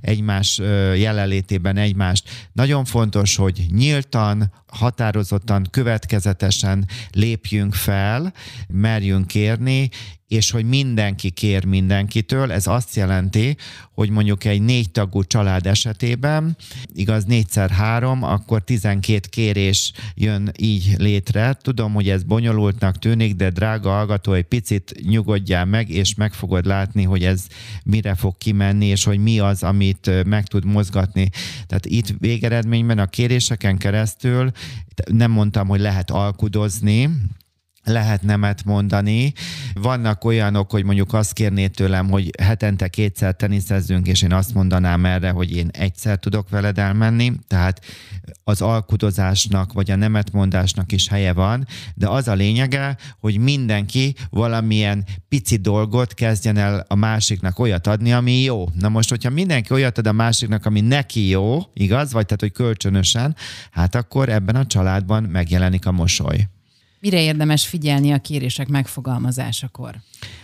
egymás 0.00 0.58
jelenlétében 0.96 1.76
egymást. 1.76 2.30
Nagyon 2.52 2.84
fontos, 2.84 3.36
hogy 3.36 3.66
nyíltan, 3.70 4.52
határozottan, 4.74 5.66
következetesen 5.70 6.88
lépjünk 7.10 7.74
fel, 7.74 8.32
merjünk 8.68 9.26
kérni, 9.26 9.90
és 10.28 10.50
hogy 10.50 10.64
mindenki 10.64 11.30
kér 11.30 11.64
mindenkitől, 11.64 12.52
ez 12.52 12.66
azt 12.66 12.96
jelenti, 12.96 13.56
hogy 13.92 14.10
mondjuk 14.10 14.44
egy 14.44 14.62
négy 14.62 14.90
tagú 14.90 15.22
család 15.24 15.66
esetében, 15.66 16.56
igaz 16.94 17.24
négyszer 17.24 17.70
három, 17.70 18.22
akkor 18.22 18.64
12 18.64 19.28
kérés 19.30 19.92
jön 20.14 20.50
így 20.58 20.94
létre. 20.98 21.52
Tudom, 21.62 21.92
hogy 21.92 22.08
ez 22.08 22.22
bonyolultnak 22.22 22.98
tűnik, 22.98 23.34
de 23.34 23.50
drága 23.50 23.90
hallgató, 23.90 24.32
egy 24.32 24.44
picit 24.44 24.94
nyugodjál 25.02 25.64
meg, 25.64 25.90
és 25.90 26.14
meg 26.14 26.32
fogod 26.32 26.66
látni, 26.66 27.02
hogy 27.02 27.24
ez 27.24 27.46
mire 27.84 28.14
fog 28.14 28.36
kimenni, 28.38 28.86
és 28.86 29.04
hogy 29.04 29.18
mi 29.18 29.38
az, 29.38 29.62
amit 29.62 30.24
meg 30.26 30.46
tud 30.46 30.64
mozgatni. 30.64 31.30
Tehát 31.66 31.86
itt 31.86 32.14
végeredményben 32.18 32.98
a 32.98 33.06
kéréseken 33.06 33.78
keresztül 33.78 34.50
nem 35.10 35.30
mondtam, 35.30 35.68
hogy 35.68 35.80
lehet 35.80 36.10
alkudozni, 36.10 37.10
lehet 37.84 38.22
nemet 38.22 38.64
mondani. 38.64 39.32
Vannak 39.74 40.24
olyanok, 40.24 40.70
hogy 40.70 40.84
mondjuk 40.84 41.12
azt 41.12 41.32
kérné 41.32 41.66
tőlem, 41.66 42.10
hogy 42.10 42.30
hetente 42.42 42.88
kétszer 42.88 43.34
teniszezzünk, 43.34 44.06
és 44.06 44.22
én 44.22 44.32
azt 44.32 44.54
mondanám 44.54 45.04
erre, 45.04 45.30
hogy 45.30 45.56
én 45.56 45.68
egyszer 45.72 46.18
tudok 46.18 46.48
veled 46.48 46.78
elmenni, 46.78 47.32
tehát 47.48 47.80
az 48.44 48.60
alkudozásnak, 48.60 49.72
vagy 49.72 49.90
a 49.90 49.96
nemetmondásnak 49.96 50.92
is 50.92 51.08
helye 51.08 51.32
van, 51.32 51.66
de 51.94 52.08
az 52.08 52.28
a 52.28 52.34
lényege, 52.34 52.96
hogy 53.20 53.38
mindenki 53.38 54.14
valamilyen 54.30 55.04
pici 55.28 55.56
dolgot 55.56 56.14
kezdjen 56.14 56.56
el 56.56 56.84
a 56.88 56.94
másiknak 56.94 57.58
olyat 57.58 57.86
adni, 57.86 58.12
ami 58.12 58.42
jó. 58.42 58.68
Na 58.78 58.88
most, 58.88 59.08
hogyha 59.08 59.30
mindenki 59.30 59.72
olyat 59.72 59.98
ad 59.98 60.06
a 60.06 60.12
másiknak, 60.12 60.66
ami 60.66 60.80
neki 60.80 61.28
jó, 61.28 61.62
igaz? 61.72 62.12
Vagy 62.12 62.24
tehát, 62.24 62.40
hogy 62.40 62.52
kölcsönösen, 62.52 63.36
hát 63.70 63.94
akkor 63.94 64.28
ebben 64.28 64.56
a 64.56 64.66
családban 64.66 65.22
megjelenik 65.22 65.86
a 65.86 65.92
mosoly. 65.92 66.48
Mire 67.04 67.22
érdemes 67.22 67.66
figyelni 67.66 68.12
a 68.12 68.18
kérések 68.18 68.68
megfogalmazásakor? 68.68 69.94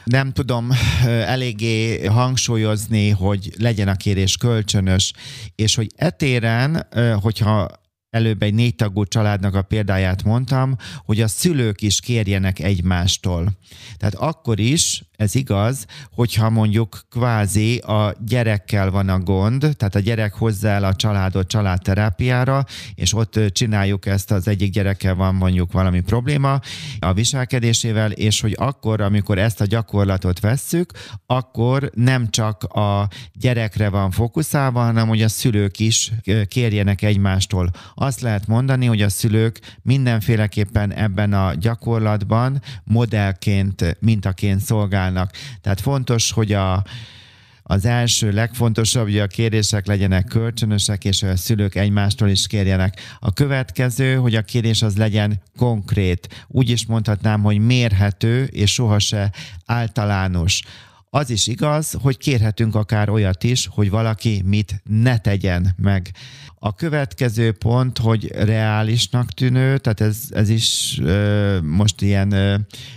Nem 0.05 0.33
tudom 0.33 0.71
eléggé 1.05 2.05
hangsúlyozni, 2.07 3.11
hogy 3.11 3.53
legyen 3.59 3.89
a 3.89 3.95
kérés 3.95 4.37
kölcsönös, 4.37 5.13
és 5.55 5.75
hogy 5.75 5.87
etéren, 5.97 6.87
hogyha 7.21 7.69
előbb 8.11 8.43
egy 8.43 8.55
négy 8.55 8.75
tagú 8.75 9.05
családnak 9.05 9.55
a 9.55 9.63
példáját 9.63 10.23
mondtam, 10.23 10.77
hogy 11.05 11.21
a 11.21 11.29
szülők 11.29 11.83
is 11.83 12.01
kérjenek 12.01 12.59
egymástól. 12.59 13.59
Tehát 13.97 14.15
akkor 14.15 14.59
is 14.59 15.03
ez 15.21 15.35
igaz, 15.35 15.87
hogyha 16.11 16.51
mondjuk 16.51 17.01
kvázi 17.11 17.79
a 17.79 18.15
gyerekkel 18.27 18.91
van 18.91 19.09
a 19.09 19.19
gond, 19.19 19.61
tehát 19.61 19.95
a 19.95 19.99
gyerek 19.99 20.35
hozzá 20.35 20.75
el 20.75 20.85
a 20.85 20.95
családot 20.95 21.49
családterápiára, 21.49 22.65
és 22.95 23.15
ott 23.15 23.41
csináljuk 23.53 24.07
ezt, 24.07 24.31
az 24.31 24.49
egyik 24.49 24.73
gyerekkel 24.73 25.15
van 25.15 25.35
mondjuk 25.35 25.73
valami 25.73 26.01
probléma 26.01 26.61
a 26.99 27.13
viselkedésével, 27.13 28.11
és 28.11 28.41
hogy 28.41 28.55
akkor, 28.59 29.01
amikor 29.01 29.39
ezt 29.39 29.61
a 29.61 29.65
gyakorlatot 29.65 30.41
vesszük, 30.41 30.93
akkor 31.27 31.91
nem 31.95 32.31
csak 32.31 32.65
a 32.65 33.09
gyerekre 33.33 33.89
van 33.89 34.11
fókuszálva, 34.11 34.81
hanem 34.81 35.09
hogy 35.09 35.23
a 35.23 35.29
szülők 35.29 35.79
is 35.79 36.13
kérjenek 36.49 37.03
egymástól. 37.03 37.71
Azt 37.95 38.21
lehet 38.21 38.47
mondani, 38.47 38.87
hogy 38.87 39.03
a 39.03 39.09
szülők 39.09 39.61
mindenféleképpen 39.83 40.93
ebben 40.93 41.33
a 41.33 41.55
gyakorlatban 41.55 42.63
modellként, 42.85 43.97
mintaként 44.01 44.61
szolgálnak 44.61 45.09
válnak. 45.13 45.33
Tehát 45.61 45.81
fontos, 45.81 46.31
hogy 46.31 46.53
a, 46.53 46.85
az 47.63 47.85
első, 47.85 48.31
legfontosabb, 48.31 49.03
hogy 49.03 49.19
a 49.19 49.27
kérések 49.27 49.87
legyenek 49.87 50.25
kölcsönösek, 50.25 51.05
és 51.05 51.23
a 51.23 51.37
szülők 51.37 51.75
egymástól 51.75 52.29
is 52.29 52.47
kérjenek. 52.47 53.01
A 53.21 53.33
következő, 53.33 54.15
hogy 54.15 54.35
a 54.35 54.43
kérés 54.43 54.83
az 54.83 54.97
legyen 54.97 55.43
konkrét. 55.57 56.47
Úgy 56.49 56.71
is 56.71 56.87
mondhatnám, 56.87 57.43
hogy 57.43 57.59
mérhető, 57.59 58.45
és 58.45 58.73
sohasem 58.73 59.31
általános. 59.67 60.63
Az 61.13 61.31
is 61.31 61.47
igaz, 61.47 61.97
hogy 62.03 62.17
kérhetünk 62.17 62.75
akár 62.75 63.09
olyat 63.09 63.45
is, 63.45 63.67
hogy 63.67 63.91
valaki 63.91 64.43
mit 64.45 64.83
ne 64.89 65.19
tegyen 65.19 65.75
meg. 65.77 66.11
A 66.55 66.75
következő 66.75 67.53
pont, 67.53 67.99
hogy 67.99 68.33
reálisnak 68.33 69.33
tűnő, 69.33 69.79
tehát 69.79 70.01
ez, 70.01 70.23
ez 70.31 70.49
is 70.49 70.99
ö, 71.03 71.59
most 71.61 72.03
ilyen 72.03 72.33
ö, 72.33 72.57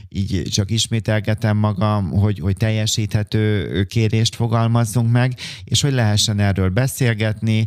így 0.10 0.48
csak 0.52 0.72
ismételgetem 0.72 1.58
magam, 1.58 2.10
hogy, 2.10 2.40
hogy 2.40 2.58
teljesíthető 2.58 3.84
kérést 3.84 4.36
fogalmazzunk 4.36 5.12
meg, 5.12 5.34
és 5.64 5.82
hogy 5.82 5.94
lehessen 5.94 6.40
erről 6.40 6.70
beszélgetni, 6.70 7.66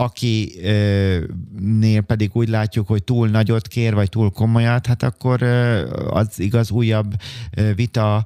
akinél 0.00 2.00
pedig 2.06 2.30
úgy 2.32 2.48
látjuk, 2.48 2.86
hogy 2.86 3.04
túl 3.04 3.28
nagyot 3.28 3.68
kér, 3.68 3.94
vagy 3.94 4.08
túl 4.08 4.30
komolyat, 4.30 4.86
hát 4.86 5.02
akkor 5.02 5.42
az 6.08 6.40
igaz 6.40 6.70
újabb 6.70 7.14
vita 7.74 8.24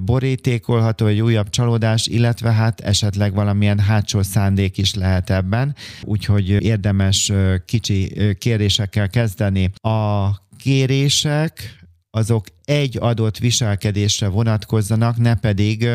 borítékolható, 0.00 1.04
vagy 1.04 1.20
újabb 1.20 1.50
csalódás, 1.50 2.06
illetve 2.06 2.52
hát 2.52 2.80
esetleg 2.80 3.34
valamilyen 3.34 3.78
hátsó 3.78 4.22
szándék 4.22 4.78
is 4.78 4.94
lehet 4.94 5.30
ebben. 5.30 5.74
Úgyhogy 6.02 6.50
érdemes 6.50 7.32
kicsi 7.64 8.12
kérésekkel 8.38 9.08
kezdeni. 9.08 9.70
A 9.80 10.28
kérések 10.58 11.84
azok 12.16 12.46
egy 12.64 12.96
adott 13.00 13.38
viselkedésre 13.38 14.28
vonatkozzanak, 14.28 15.16
ne 15.16 15.34
pedig 15.34 15.88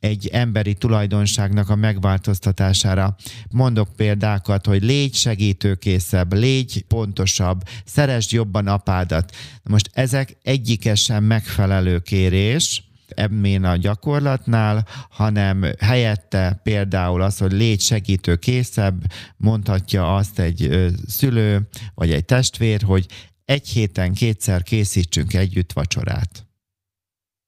egy 0.00 0.26
emberi 0.26 0.74
tulajdonságnak 0.74 1.68
a 1.68 1.76
megváltoztatására. 1.76 3.16
Mondok 3.50 3.88
példákat, 3.96 4.66
hogy 4.66 4.82
légy 4.82 5.14
segítőkészebb, 5.14 6.32
légy 6.32 6.84
pontosabb, 6.88 7.62
szeresd 7.84 8.32
jobban 8.32 8.66
apádat. 8.66 9.36
Most 9.62 9.90
ezek 9.92 10.36
egyike 10.42 10.94
sem 10.94 11.24
megfelelő 11.24 11.98
kérés, 11.98 12.84
ebben 13.08 13.64
a 13.64 13.76
gyakorlatnál, 13.76 14.86
hanem 15.10 15.64
helyette 15.80 16.60
például 16.62 17.22
az, 17.22 17.38
hogy 17.38 17.52
légy 17.52 17.80
segítő 17.80 18.36
készebb, 18.36 19.04
mondhatja 19.36 20.14
azt 20.14 20.38
egy 20.38 20.90
szülő 21.06 21.68
vagy 21.94 22.12
egy 22.12 22.24
testvér, 22.24 22.82
hogy 22.82 23.06
egy 23.46 23.68
héten 23.68 24.12
kétszer 24.12 24.62
készítsünk 24.62 25.34
együtt 25.34 25.72
vacsorát. 25.72 26.46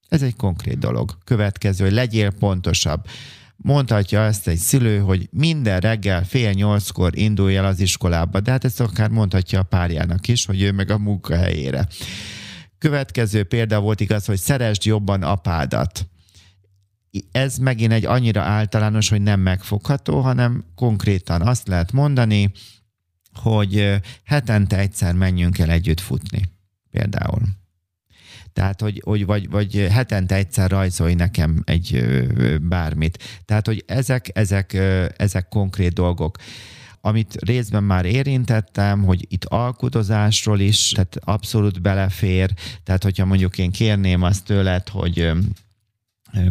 Ez 0.08 0.22
egy 0.22 0.36
konkrét 0.36 0.78
dolog. 0.78 1.18
Következő, 1.24 1.84
hogy 1.84 1.92
legyél 1.92 2.30
pontosabb. 2.30 3.06
Mondhatja 3.56 4.20
ezt 4.20 4.48
egy 4.48 4.58
szülő, 4.58 4.98
hogy 4.98 5.28
minden 5.30 5.80
reggel 5.80 6.24
fél 6.24 6.50
nyolckor 6.50 7.18
indulj 7.18 7.56
el 7.56 7.64
az 7.64 7.80
iskolába, 7.80 8.40
de 8.40 8.50
hát 8.50 8.64
ezt 8.64 8.80
akár 8.80 9.10
mondhatja 9.10 9.58
a 9.58 9.62
párjának 9.62 10.28
is, 10.28 10.44
hogy 10.44 10.62
ő 10.62 10.72
meg 10.72 10.90
a 10.90 10.98
munkahelyére. 10.98 11.86
Következő 12.78 13.44
példa 13.44 13.80
volt 13.80 14.00
igaz, 14.00 14.24
hogy 14.24 14.38
szeresd 14.38 14.84
jobban 14.84 15.22
apádat. 15.22 16.08
Ez 17.32 17.56
megint 17.56 17.92
egy 17.92 18.04
annyira 18.04 18.42
általános, 18.42 19.08
hogy 19.08 19.22
nem 19.22 19.40
megfogható, 19.40 20.20
hanem 20.20 20.64
konkrétan 20.74 21.42
azt 21.42 21.68
lehet 21.68 21.92
mondani, 21.92 22.52
hogy 23.38 24.00
hetente 24.24 24.78
egyszer 24.78 25.14
menjünk 25.14 25.58
el 25.58 25.70
együtt 25.70 26.00
futni, 26.00 26.42
például. 26.90 27.42
Tehát, 28.52 28.80
hogy, 28.80 29.02
hogy 29.04 29.26
vagy, 29.26 29.50
vagy 29.50 29.86
hetente 29.90 30.34
egyszer 30.34 30.70
rajzolj 30.70 31.14
nekem 31.14 31.62
egy 31.64 32.04
bármit. 32.60 33.42
Tehát, 33.44 33.66
hogy 33.66 33.84
ezek, 33.86 34.30
ezek, 34.32 34.72
ezek 35.16 35.48
konkrét 35.48 35.92
dolgok 35.92 36.36
amit 37.00 37.36
részben 37.40 37.84
már 37.84 38.04
érintettem, 38.04 39.04
hogy 39.04 39.26
itt 39.28 39.44
alkudozásról 39.44 40.60
is, 40.60 40.90
tehát 40.90 41.16
abszolút 41.20 41.80
belefér, 41.82 42.50
tehát 42.82 43.02
hogyha 43.02 43.24
mondjuk 43.24 43.58
én 43.58 43.70
kérném 43.70 44.22
azt 44.22 44.44
tőled, 44.44 44.88
hogy 44.88 45.32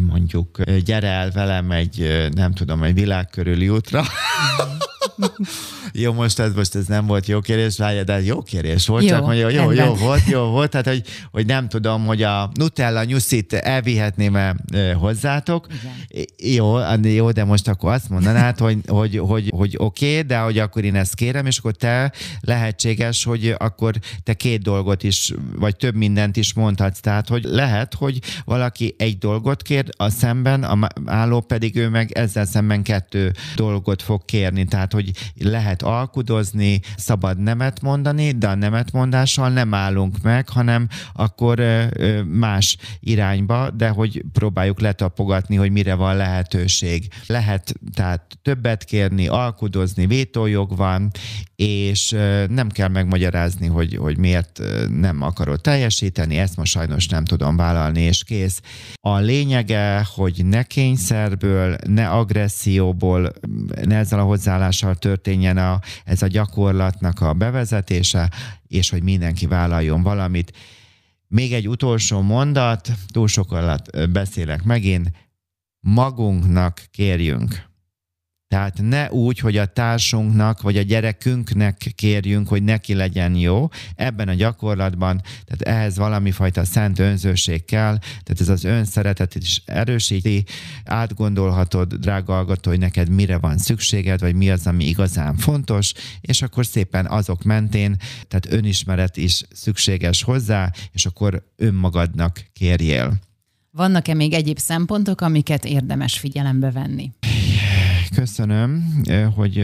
mondjuk 0.00 0.62
gyere 0.84 1.08
el 1.08 1.30
velem 1.30 1.70
egy, 1.70 2.28
nem 2.34 2.52
tudom, 2.52 2.82
egy 2.82 2.94
világkörüli 2.94 3.68
útra, 3.68 4.04
jó, 6.02 6.12
most 6.12 6.38
ez, 6.38 6.54
most 6.54 6.74
ez 6.74 6.86
nem 6.86 7.06
volt 7.06 7.26
jó 7.26 7.40
kérés, 7.40 7.76
várja, 7.76 8.04
de 8.04 8.22
jó 8.22 8.42
kérés 8.42 8.86
volt, 8.86 9.02
jó, 9.02 9.08
csak 9.08 9.24
mondja, 9.24 9.48
jó, 9.48 9.70
jó, 9.70 9.84
jó 9.84 9.94
volt, 9.94 10.24
jó 10.26 10.40
volt, 10.40 10.70
tehát 10.70 10.86
hogy, 10.86 11.02
hogy 11.30 11.46
nem 11.46 11.68
tudom, 11.68 12.06
hogy 12.06 12.22
a 12.22 12.50
Nutella 12.54 13.04
nyuszit 13.04 13.52
elvihetném-e 13.52 14.54
hozzátok. 14.94 15.66
Igen. 15.80 16.26
Jó, 16.54 16.78
jó, 17.02 17.30
de 17.30 17.44
most 17.44 17.68
akkor 17.68 17.92
azt 17.92 18.08
mondanád, 18.08 18.58
hogy, 18.58 18.78
hogy, 18.86 19.18
hogy, 19.18 19.52
hogy 19.54 19.74
oké, 19.78 20.10
okay, 20.10 20.22
de 20.22 20.38
hogy 20.38 20.58
akkor 20.58 20.84
én 20.84 20.94
ezt 20.94 21.14
kérem, 21.14 21.46
és 21.46 21.58
akkor 21.58 21.72
te 21.72 22.12
lehetséges, 22.40 23.24
hogy 23.24 23.54
akkor 23.58 23.94
te 24.22 24.34
két 24.34 24.62
dolgot 24.62 25.02
is, 25.02 25.32
vagy 25.56 25.76
több 25.76 25.94
mindent 25.94 26.36
is 26.36 26.52
mondhatsz. 26.52 27.00
Tehát, 27.00 27.28
hogy 27.28 27.44
lehet, 27.44 27.94
hogy 27.94 28.18
valaki 28.44 28.94
egy 28.98 29.18
dolgot 29.18 29.62
kér, 29.62 29.84
a 29.96 30.10
szemben, 30.10 30.62
a 30.62 30.88
álló 31.06 31.40
pedig 31.40 31.76
ő 31.76 31.88
meg 31.88 32.12
ezzel 32.12 32.44
szemben 32.44 32.82
kettő 32.82 33.32
dolgot 33.56 34.02
fog 34.02 34.24
kérni. 34.24 34.64
Tehát, 34.64 34.92
hogy 34.92 35.07
lehet 35.34 35.82
alkudozni, 35.82 36.80
szabad 36.96 37.38
nemet 37.38 37.80
mondani, 37.80 38.30
de 38.30 38.48
a 38.48 38.54
nemet 38.54 38.92
mondással 38.92 39.48
nem 39.48 39.74
állunk 39.74 40.22
meg, 40.22 40.48
hanem 40.48 40.88
akkor 41.12 41.62
más 42.24 42.76
irányba, 43.00 43.70
de 43.70 43.88
hogy 43.88 44.24
próbáljuk 44.32 44.80
letapogatni, 44.80 45.56
hogy 45.56 45.70
mire 45.70 45.94
van 45.94 46.16
lehetőség. 46.16 47.08
Lehet 47.26 47.74
tehát 47.94 48.38
többet 48.42 48.84
kérni, 48.84 49.26
alkudozni, 49.26 50.06
vétójog 50.06 50.76
van, 50.76 51.10
és 51.56 52.10
nem 52.48 52.68
kell 52.68 52.88
megmagyarázni, 52.88 53.66
hogy, 53.66 53.96
hogy 53.96 54.18
miért 54.18 54.60
nem 54.98 55.22
akarod 55.22 55.60
teljesíteni, 55.60 56.36
ezt 56.36 56.56
most 56.56 56.72
sajnos 56.72 57.08
nem 57.08 57.24
tudom 57.24 57.56
vállalni, 57.56 58.00
és 58.00 58.24
kész. 58.24 58.60
A 59.00 59.18
lényege, 59.18 60.06
hogy 60.14 60.44
ne 60.44 60.62
kényszerből, 60.62 61.76
ne 61.86 62.08
agresszióból, 62.08 63.32
ne 63.84 63.96
ezzel 63.96 64.18
a 64.18 64.22
hozzáállással 64.22 64.94
történjen 64.98 65.56
a, 65.56 65.80
ez 66.04 66.22
a 66.22 66.26
gyakorlatnak 66.26 67.20
a 67.20 67.32
bevezetése, 67.32 68.30
és 68.66 68.90
hogy 68.90 69.02
mindenki 69.02 69.46
vállaljon 69.46 70.02
valamit. 70.02 70.56
Még 71.28 71.52
egy 71.52 71.68
utolsó 71.68 72.20
mondat, 72.20 72.92
túl 73.12 73.28
sokat 73.28 74.10
beszélek 74.10 74.62
megint, 74.62 75.10
magunknak 75.80 76.82
kérjünk. 76.90 77.67
Tehát 78.48 78.80
ne 78.82 79.10
úgy, 79.10 79.38
hogy 79.38 79.56
a 79.56 79.66
társunknak 79.66 80.62
vagy 80.62 80.76
a 80.76 80.82
gyerekünknek 80.82 81.92
kérjünk, 81.94 82.48
hogy 82.48 82.62
neki 82.62 82.94
legyen 82.94 83.34
jó. 83.34 83.68
Ebben 83.96 84.28
a 84.28 84.34
gyakorlatban, 84.34 85.22
tehát 85.44 85.78
ehhez 85.78 85.96
valami 85.96 86.30
fajta 86.30 86.64
szent 86.64 86.98
önzőség 86.98 87.64
kell, 87.64 87.98
tehát 87.98 88.40
ez 88.40 88.48
az 88.48 88.64
önszeretetet 88.64 89.42
is 89.42 89.62
erősíti. 89.64 90.44
Átgondolhatod, 90.84 91.94
drága 91.94 92.32
hallgató, 92.32 92.70
hogy 92.70 92.78
neked 92.78 93.08
mire 93.08 93.38
van 93.38 93.58
szükséged, 93.58 94.20
vagy 94.20 94.34
mi 94.34 94.50
az, 94.50 94.66
ami 94.66 94.84
igazán 94.84 95.36
fontos, 95.36 95.92
és 96.20 96.42
akkor 96.42 96.66
szépen 96.66 97.06
azok 97.06 97.42
mentén, 97.42 97.96
tehát 98.28 98.52
önismeret 98.52 99.16
is 99.16 99.42
szükséges 99.52 100.22
hozzá, 100.22 100.72
és 100.92 101.06
akkor 101.06 101.42
önmagadnak 101.56 102.44
kérjél. 102.52 103.18
Vannak-e 103.70 104.14
még 104.14 104.32
egyéb 104.32 104.58
szempontok, 104.58 105.20
amiket 105.20 105.64
érdemes 105.64 106.18
figyelembe 106.18 106.70
venni? 106.70 107.12
Köszönöm, 108.14 109.02
hogy 109.34 109.58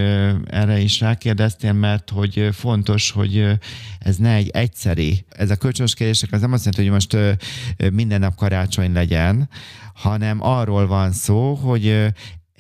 erre 0.47 0.79
is 0.79 1.01
rákérdeztél, 1.01 1.73
mert 1.73 2.11
hogy 2.11 2.49
fontos, 2.53 3.11
hogy 3.11 3.59
ez 3.99 4.17
ne 4.17 4.35
egy 4.35 4.49
egyszeri. 4.49 5.25
Ez 5.29 5.51
a 5.51 5.57
kölcsönös 5.57 5.95
kérdések 5.95 6.33
az 6.33 6.41
nem 6.41 6.53
azt 6.53 6.65
jelenti, 6.65 6.83
hogy 6.83 6.93
most 6.93 7.41
minden 7.93 8.21
nap 8.21 8.35
karácsony 8.35 8.93
legyen, 8.93 9.49
hanem 9.95 10.43
arról 10.43 10.87
van 10.87 11.13
szó, 11.13 11.55
hogy 11.55 12.07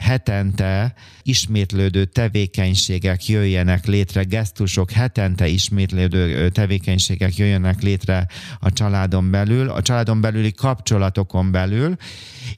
hetente 0.05 0.95
ismétlődő 1.23 2.05
tevékenységek 2.05 3.27
jöjjenek 3.27 3.87
létre, 3.87 4.23
gesztusok 4.23 4.91
hetente 4.91 5.47
ismétlődő 5.47 6.49
tevékenységek 6.49 7.37
jöjjenek 7.37 7.83
létre 7.83 8.27
a 8.61 8.73
családon 8.73 9.31
belül, 9.31 9.69
a 9.71 9.83
családon 9.83 10.21
belüli 10.21 10.53
kapcsolatokon 10.53 11.51
belül, 11.51 11.97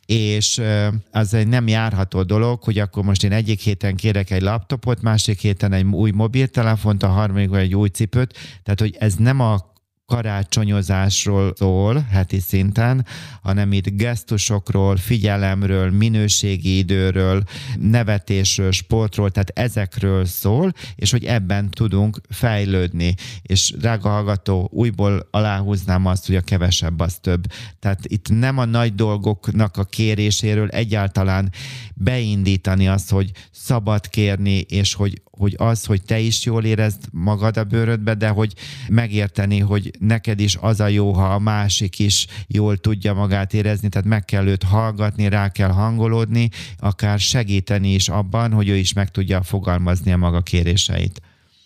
és 0.07 0.63
az 1.11 1.35
egy 1.35 1.49
nem 1.49 1.69
járható 1.69 2.23
dolog, 2.23 2.63
hogy 2.63 2.79
akkor 2.79 3.05
most 3.05 3.25
én 3.25 3.33
egyik 3.33 3.61
héten 3.61 3.97
kérek 3.97 4.31
egy 4.31 4.43
laptopot, 4.43 5.03
másik 5.03 5.41
héten 5.41 5.73
egy 5.73 5.85
új 5.85 6.11
mobiltelefont, 6.11 7.03
a 7.03 7.09
harmadik 7.09 7.55
egy 7.55 7.75
új 7.75 7.89
cipőt, 7.89 8.37
tehát 8.63 8.81
hogy 8.81 8.97
ez 8.99 9.15
nem 9.15 9.41
a 9.41 9.75
karácsonyozásról 10.07 11.53
szól 11.57 12.07
heti 12.11 12.39
szinten, 12.41 13.07
hanem 13.43 13.73
itt 13.73 13.89
gesztusokról, 13.89 14.97
figyelemről, 14.97 15.91
minőségi 15.91 16.79
időről, 16.79 17.43
nevetésről, 17.79 18.73
sportról, 18.73 19.31
tehát 19.31 19.51
ezekről 19.55 20.25
szól, 20.25 20.73
és 20.95 21.11
hogy 21.11 21.25
ebben 21.25 21.71
tudunk 21.71 22.21
fejlődni. 22.29 23.15
És 23.43 23.75
drága 23.79 24.09
hallgató, 24.09 24.69
újból 24.73 25.29
aláhúznám 25.31 26.07
azt, 26.07 26.27
hogy 26.27 26.37
a 26.37 26.41
kevesebb 26.41 27.01
az 27.01 27.19
több. 27.21 27.45
Tehát 27.79 28.01
itt 28.07 28.29
nem 28.29 28.59
a 28.59 28.65
nagy 28.65 28.95
dolgoknak 28.95 29.77
a 29.77 29.85
kéréséről 29.85 30.69
egyáltalán 30.69 31.53
beindítani 31.95 32.89
azt, 32.89 33.11
hogy 33.11 33.31
szabad 33.51 34.09
kérni, 34.09 34.59
és 34.59 34.95
hogy 34.95 35.23
hogy 35.37 35.55
az, 35.59 35.85
hogy 35.85 36.03
te 36.03 36.19
is 36.19 36.45
jól 36.45 36.65
érezd 36.65 37.01
magad 37.13 37.57
a 37.57 37.65
bőrödbe, 37.65 38.15
de 38.15 38.29
hogy 38.29 38.53
megérteni, 38.89 39.59
hogy 39.59 39.91
neked 39.99 40.41
is 40.41 40.57
az 40.61 40.81
a 40.81 40.89
jó, 40.89 41.13
ha 41.13 41.35
a 41.35 41.39
másik 41.39 41.99
is 41.99 42.27
jól 42.47 42.77
tudja 42.77 43.15
magát 43.15 43.55
érezni, 43.55 43.89
tehát 43.89 44.07
meg 44.07 44.25
kell 44.25 44.47
őt 44.47 44.63
hallgatni, 44.63 45.29
rá 45.29 45.49
kell 45.49 45.71
hangolódni, 45.71 46.51
akár 46.79 47.19
segíteni 47.19 47.95
is 47.95 48.09
abban, 48.09 48.53
hogy 48.53 48.69
ő 48.69 48.77
is 48.77 48.93
meg 48.93 49.11
tudja 49.11 49.43
fogalmazni 49.43 50.13
a 50.13 50.17
maga 50.17 50.41
kéréseit. 50.41 51.21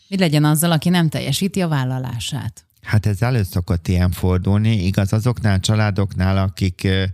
Mi 0.09 0.19
legyen 0.19 0.45
azzal, 0.45 0.73
aki 0.73 0.89
nem 0.89 1.09
teljesíti 1.09 1.61
a 1.61 1.69
vállalását? 1.69 2.65
Hát 2.83 3.07
ez 3.07 3.23
elő 3.23 3.43
szokott 3.43 3.89
ilyen 3.89 4.11
fordulni, 4.11 4.85
igaz 4.85 5.13
azoknál 5.13 5.61
családoknál, 5.61 6.39
akik 6.39 6.81
ö, 6.85 7.05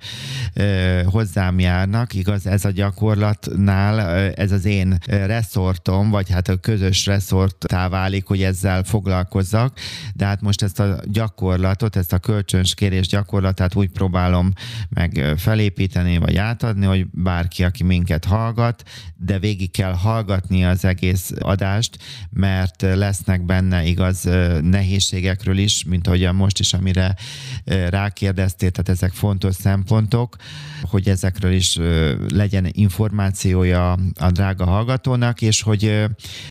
ö, 0.55 1.03
hozzám 1.05 1.59
járnak, 1.59 2.15
igaz 2.15 2.47
ez 2.47 2.65
a 2.65 2.71
gyakorlatnál, 2.71 4.17
ö, 4.17 4.31
ez 4.35 4.53
az 4.53 4.65
én 4.65 4.99
reszortom, 5.07 6.11
vagy 6.11 6.31
hát 6.31 6.49
a 6.49 6.57
közös 6.57 7.07
reszorttá 7.07 7.89
válik, 7.89 8.27
hogy 8.27 8.43
ezzel 8.43 8.85
foglalkozzak, 8.85 9.79
de 10.15 10.25
hát 10.25 10.41
most 10.41 10.63
ezt 10.63 10.81
a 10.81 11.01
gyakorlatot, 11.05 11.97
ezt 11.97 12.13
a 12.13 12.19
kölcsönös 12.19 12.75
kérés 12.75 13.07
gyakorlatát 13.07 13.75
úgy 13.75 13.91
próbálom 13.91 14.53
meg 14.89 15.35
felépíteni, 15.37 16.19
vagy 16.19 16.37
átadni, 16.37 16.87
hogy 16.87 17.07
bárki, 17.13 17.65
aki 17.65 17.83
minket 17.83 18.25
hallgat, 18.25 18.83
de 19.17 19.39
végig 19.39 19.71
kell 19.71 19.93
hallgatni 19.93 20.65
az 20.65 20.85
egész 20.85 21.33
adást, 21.39 21.99
mert 22.31 22.83
lesznek 22.83 23.45
benne 23.45 23.85
igaz 23.85 24.29
nehézségekről 24.63 25.56
is, 25.59 25.77
is, 25.77 25.85
mint 25.85 26.07
ahogyan 26.07 26.35
most 26.35 26.59
is, 26.59 26.73
amire 26.73 27.15
rákérdeztél, 27.65 28.71
tehát 28.71 28.89
ezek 28.89 29.13
fontos 29.13 29.55
szempontok, 29.55 30.37
hogy 30.83 31.09
ezekről 31.09 31.53
is 31.53 31.79
legyen 32.29 32.69
információja 32.73 33.93
a 34.21 34.31
drága 34.31 34.65
hallgatónak, 34.65 35.43
és 35.43 35.63
hogy 35.63 36.05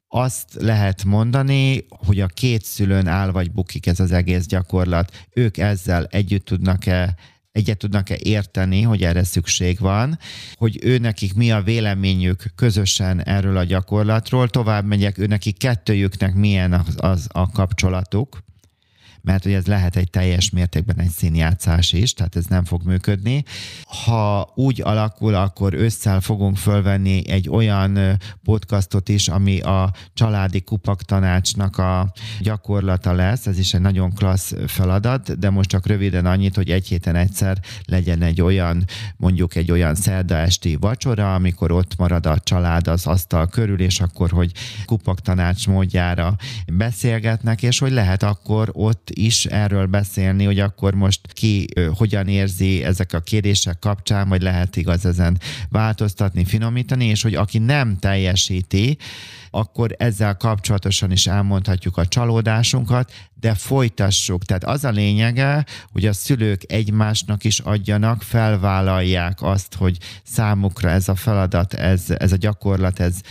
azt 0.08 0.54
lehet 0.60 1.04
mondani, 1.04 1.86
hogy 1.90 2.20
a 2.20 2.28
két 2.28 2.64
szülőn 2.64 3.08
áll 3.08 3.32
vagy 3.32 3.52
bukik 3.52 3.86
ez 3.86 4.00
az 4.00 4.12
egész 4.12 4.46
gyakorlat. 4.46 5.28
Ők 5.34 5.58
ezzel 5.58 6.06
együtt 6.06 6.46
tudnak-e 6.46 7.16
egyet 7.56 7.78
tudnak-e 7.78 8.18
érteni, 8.20 8.82
hogy 8.82 9.04
erre 9.04 9.24
szükség 9.24 9.80
van, 9.80 10.20
hogy 10.56 10.80
ő 10.84 10.98
nekik 10.98 11.34
mi 11.34 11.52
a 11.52 11.62
véleményük 11.62 12.44
közösen 12.56 13.24
erről 13.24 13.58
a 13.58 13.64
gyakorlatról, 13.64 14.50
tovább 14.50 14.86
megyek, 14.86 15.18
ő 15.18 15.26
nekik 15.26 15.58
kettőjüknek 15.58 16.34
milyen 16.34 16.74
az, 16.74 16.96
az 16.98 17.28
a 17.32 17.52
kapcsolatuk, 17.52 18.46
mert 19.26 19.44
hogy 19.44 19.54
ez 19.54 19.66
lehet 19.66 19.96
egy 19.96 20.10
teljes 20.10 20.50
mértékben 20.50 21.00
egy 21.00 21.10
színjátszás 21.10 21.94
is, 21.94 22.14
tehát 22.14 22.36
ez 22.36 22.46
nem 22.46 22.64
fog 22.66 22.84
működni. 22.84 23.44
Ha 24.06 24.52
úgy 24.56 24.82
alakul, 24.82 25.34
akkor 25.36 25.74
ősszel 25.74 26.22
fogunk 26.22 26.58
fölvenni 26.58 27.30
egy 27.30 27.50
olyan 27.50 28.20
podcastot 28.44 29.10
is, 29.10 29.28
ami 29.28 29.60
a 29.60 29.94
családi 30.14 30.62
kupak 30.62 31.02
tanácsnak 31.02 31.78
a 31.78 32.12
gyakorlata 32.40 33.14
lesz, 33.14 33.48
ez 33.48 33.60
is 33.60 33.74
egy 33.74 33.82
nagyon 33.82 34.14
klassz 34.14 34.54
feladat, 34.68 35.40
de 35.40 35.50
most 35.50 35.70
csak 35.70 35.88
röviden 35.88 36.26
annyit, 36.26 36.56
hogy 36.56 36.70
egy 36.70 36.88
héten 36.88 37.16
egyszer 37.16 37.60
legyen 37.86 38.22
egy 38.22 38.42
olyan, 38.42 38.86
mondjuk 39.18 39.56
egy 39.56 39.72
olyan 39.72 39.96
szerda 39.96 40.36
esti 40.36 40.76
vacsora, 40.76 41.34
amikor 41.34 41.72
ott 41.72 41.98
marad 41.98 42.26
a 42.26 42.40
család 42.40 42.88
az 42.88 43.06
asztal 43.06 43.48
körül, 43.48 43.80
és 43.80 44.00
akkor, 44.00 44.30
hogy 44.30 44.52
kupak 44.86 45.22
tanács 45.22 45.68
módjára 45.68 46.36
beszélgetnek, 46.74 47.64
és 47.64 47.80
hogy 47.80 47.92
lehet 47.92 48.24
akkor 48.24 48.70
ott 48.74 49.10
is 49.16 49.46
erről 49.46 49.86
beszélni, 49.86 50.46
hogy 50.46 50.60
akkor 50.60 50.94
most 50.94 51.20
ki 51.34 51.68
hogyan 51.94 52.28
érzi 52.28 52.84
ezek 52.84 53.14
a 53.14 53.20
kérdések 53.20 53.80
kapcsán, 53.80 54.30
vagy 54.30 54.42
lehet 54.42 54.76
igaz 54.76 55.06
ezen 55.06 55.40
változtatni, 55.70 56.46
finomítani, 56.46 57.06
és 57.06 57.22
hogy 57.22 57.36
aki 57.36 57.58
nem 57.58 57.98
teljesíti, 58.00 58.98
akkor 59.56 59.96
ezzel 59.98 60.38
kapcsolatosan 60.38 61.12
is 61.12 61.28
elmondhatjuk 61.28 61.98
a 61.98 62.06
csalódásunkat, 62.06 63.12
de 63.40 63.54
folytassuk. 63.54 64.46
Tehát 64.46 64.64
az 64.64 64.84
a 64.84 64.90
lényege, 64.90 65.66
hogy 65.92 66.06
a 66.06 66.14
szülők 66.14 66.62
egymásnak 66.68 67.44
is 67.44 67.60
adjanak, 67.60 68.22
felvállalják 68.22 69.42
azt, 69.42 69.76
hogy 69.76 69.98
számukra 70.24 70.90
ez 70.90 71.08
a 71.08 71.16
feladat, 71.16 71.74
ez, 71.74 72.04
ez 72.18 72.32
a 72.32 72.36
gyakorlat, 72.36 73.00
ez 73.00 73.22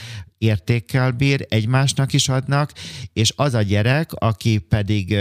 értékkel 0.45 1.11
bír, 1.11 1.47
egymásnak 1.49 2.13
is 2.13 2.29
adnak, 2.29 2.73
és 3.13 3.33
az 3.37 3.55
a 3.55 3.63
gyerek, 3.63 4.13
aki 4.13 4.59
pedig 4.59 5.17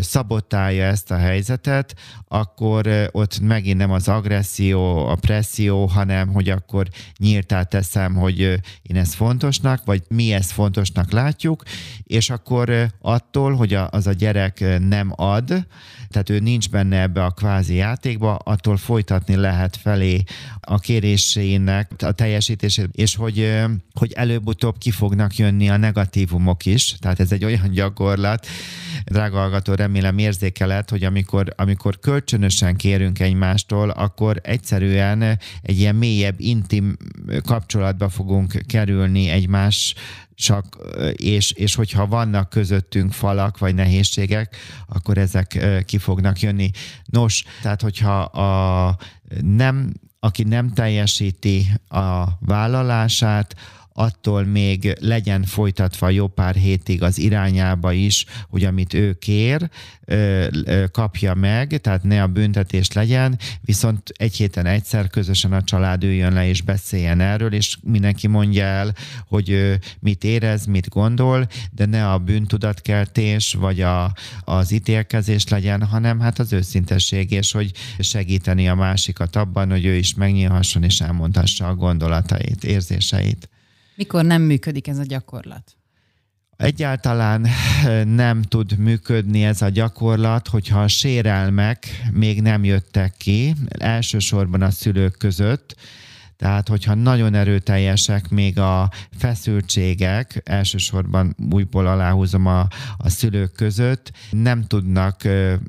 szabotálja 0.00 0.84
ezt 0.84 1.10
a 1.10 1.16
helyzetet, 1.16 1.94
akkor 2.28 3.08
ott 3.12 3.40
megint 3.40 3.78
nem 3.78 3.90
az 3.90 4.08
agresszió, 4.08 5.06
a 5.06 5.14
presszió, 5.14 5.86
hanem 5.86 6.28
hogy 6.28 6.48
akkor 6.48 6.88
nyíltá 7.18 7.62
teszem, 7.62 8.14
hogy 8.14 8.40
én 8.82 8.96
ezt 8.96 9.14
fontosnak, 9.14 9.84
vagy 9.84 10.02
mi 10.08 10.32
ezt 10.32 10.52
fontosnak 10.52 11.10
látjuk, 11.10 11.62
és 12.02 12.30
akkor 12.30 12.86
attól, 13.00 13.54
hogy 13.54 13.74
az 13.74 14.06
a 14.06 14.12
gyerek 14.12 14.64
nem 14.88 15.12
ad, 15.16 15.66
tehát 16.08 16.30
ő 16.30 16.38
nincs 16.38 16.70
benne 16.70 17.00
ebbe 17.00 17.24
a 17.24 17.30
kvázi 17.30 17.74
játékba, 17.74 18.34
attól 18.34 18.76
folytatni 18.76 19.34
lehet 19.34 19.76
felé 19.76 20.22
a 20.60 20.78
kérésének 20.78 21.90
a 22.02 22.12
teljesítését, 22.12 22.88
és 22.92 23.16
hogy, 23.16 23.62
hogy 23.92 24.12
előbb-utóbb 24.44 24.78
ki 24.78 24.90
fognak 24.90 25.36
jönni 25.36 25.68
a 25.70 25.76
negatívumok 25.76 26.66
is, 26.66 26.96
tehát 26.98 27.20
ez 27.20 27.32
egy 27.32 27.44
olyan 27.44 27.70
gyakorlat, 27.70 28.46
drága 29.04 29.38
hallgató, 29.38 29.74
remélem 29.74 30.18
érzékelet, 30.18 30.90
hogy 30.90 31.04
amikor, 31.04 31.54
amikor 31.56 31.98
kölcsönösen 31.98 32.76
kérünk 32.76 33.18
egymástól, 33.18 33.90
akkor 33.90 34.40
egyszerűen 34.42 35.22
egy 35.62 35.78
ilyen 35.78 35.94
mélyebb, 35.94 36.34
intim 36.40 36.96
kapcsolatba 37.44 38.08
fogunk 38.08 38.54
kerülni 38.66 39.28
egymás 39.28 39.94
csak, 40.34 40.78
és, 41.12 41.52
és 41.52 41.74
hogyha 41.74 42.06
vannak 42.06 42.50
közöttünk 42.50 43.12
falak 43.12 43.58
vagy 43.58 43.74
nehézségek, 43.74 44.56
akkor 44.86 45.18
ezek 45.18 45.66
ki 45.86 45.98
fognak 45.98 46.40
jönni. 46.40 46.70
Nos, 47.04 47.44
tehát 47.62 47.82
hogyha 47.82 48.20
a 48.20 48.96
nem, 49.40 49.92
aki 50.24 50.42
nem 50.42 50.72
teljesíti 50.72 51.66
a 51.88 52.24
vállalását, 52.40 53.54
attól 53.96 54.44
még 54.44 54.96
legyen 55.00 55.44
folytatva 55.44 56.10
jó 56.10 56.26
pár 56.26 56.54
hétig 56.54 57.02
az 57.02 57.18
irányába 57.18 57.92
is, 57.92 58.24
hogy 58.48 58.64
amit 58.64 58.94
ő 58.94 59.12
kér, 59.12 59.70
kapja 60.92 61.34
meg, 61.34 61.80
tehát 61.80 62.02
ne 62.02 62.22
a 62.22 62.26
büntetés 62.26 62.92
legyen, 62.92 63.38
viszont 63.60 64.12
egy 64.16 64.36
héten 64.36 64.66
egyszer 64.66 65.08
közösen 65.08 65.52
a 65.52 65.62
család 65.62 66.04
üljön 66.04 66.32
le 66.32 66.48
és 66.48 66.62
beszéljen 66.62 67.20
erről, 67.20 67.52
és 67.52 67.76
mindenki 67.82 68.26
mondja 68.26 68.64
el, 68.64 68.94
hogy 69.26 69.78
mit 70.00 70.24
érez, 70.24 70.64
mit 70.64 70.88
gondol, 70.88 71.46
de 71.70 71.86
ne 71.86 72.10
a 72.10 72.18
bűntudatkeltés 72.18 73.52
vagy 73.52 73.80
a, 73.80 74.14
az 74.40 74.70
ítélkezés 74.70 75.48
legyen, 75.48 75.82
hanem 75.82 76.20
hát 76.20 76.38
az 76.38 76.52
őszintesség, 76.52 77.30
és 77.30 77.52
hogy 77.52 77.70
segíteni 77.98 78.68
a 78.68 78.74
másikat 78.74 79.36
abban, 79.36 79.70
hogy 79.70 79.84
ő 79.84 79.94
is 79.94 80.14
megnyílhasson 80.14 80.82
és 80.82 81.00
elmondhassa 81.00 81.68
a 81.68 81.74
gondolatait, 81.74 82.64
érzéseit. 82.64 83.48
Mikor 83.96 84.24
nem 84.24 84.42
működik 84.42 84.88
ez 84.88 84.98
a 84.98 85.04
gyakorlat? 85.04 85.76
Egyáltalán 86.56 87.46
nem 88.06 88.42
tud 88.42 88.78
működni 88.78 89.44
ez 89.44 89.62
a 89.62 89.68
gyakorlat, 89.68 90.48
hogyha 90.48 90.82
a 90.82 90.88
sérelmek 90.88 91.86
még 92.12 92.42
nem 92.42 92.64
jöttek 92.64 93.14
ki, 93.16 93.54
elsősorban 93.68 94.62
a 94.62 94.70
szülők 94.70 95.18
között, 95.18 95.76
Tehát, 96.36 96.68
hogyha 96.68 96.94
nagyon 96.94 97.34
erőteljesek 97.34 98.28
még 98.28 98.58
a 98.58 98.90
feszültségek, 99.18 100.40
elsősorban 100.44 101.36
újból 101.50 101.86
aláhúzom 101.86 102.46
a, 102.46 102.60
a 102.96 103.08
szülők 103.08 103.52
között, 103.52 104.12
nem 104.30 104.64
tudnak 104.64 105.22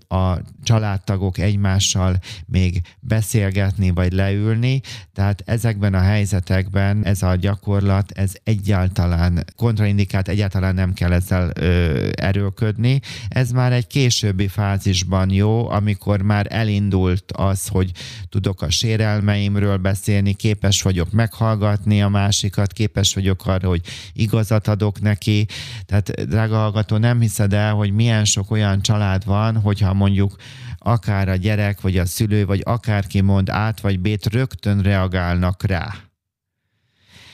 a 0.07 0.37
családtagok 0.63 1.37
egymással 1.37 2.19
még 2.45 2.81
beszélgetni 2.99 3.89
vagy 3.89 4.13
leülni, 4.13 4.81
tehát 5.13 5.43
ezekben 5.45 5.93
a 5.93 5.99
helyzetekben 5.99 7.05
ez 7.05 7.23
a 7.23 7.35
gyakorlat, 7.35 8.11
ez 8.11 8.33
egyáltalán 8.43 9.43
kontraindikált, 9.55 10.27
egyáltalán 10.27 10.73
nem 10.73 10.93
kell 10.93 11.11
ezzel 11.11 11.51
ö, 11.55 12.09
erőlködni. 12.15 12.99
Ez 13.27 13.51
már 13.51 13.73
egy 13.73 13.87
későbbi 13.87 14.47
fázisban 14.47 15.31
jó, 15.31 15.69
amikor 15.69 16.21
már 16.21 16.47
elindult 16.49 17.31
az, 17.31 17.67
hogy 17.67 17.91
tudok 18.29 18.61
a 18.61 18.69
sérelmeimről 18.69 19.77
beszélni, 19.77 20.33
képes 20.55 20.81
vagyok 20.81 21.11
meghallgatni 21.11 22.01
a 22.01 22.09
másikat, 22.09 22.73
képes 22.73 23.13
vagyok 23.13 23.45
arra, 23.45 23.67
hogy 23.67 23.81
igazat 24.13 24.67
adok 24.67 25.01
neki. 25.01 25.47
Tehát, 25.85 26.27
drága 26.27 26.55
hallgató, 26.55 26.97
nem 26.97 27.19
hiszed 27.19 27.53
el, 27.53 27.73
hogy 27.73 27.91
milyen 27.91 28.25
sok 28.25 28.51
olyan 28.51 28.81
család 28.81 29.25
van, 29.25 29.61
hogyha 29.61 29.93
mondjuk 29.93 30.35
akár 30.77 31.29
a 31.29 31.35
gyerek, 31.35 31.81
vagy 31.81 31.97
a 31.97 32.05
szülő, 32.05 32.45
vagy 32.45 32.61
akárki 32.63 33.21
mond 33.21 33.49
át, 33.49 33.79
vagy 33.81 33.99
bét, 33.99 34.25
rögtön 34.25 34.81
reagálnak 34.81 35.63
rá 35.63 35.93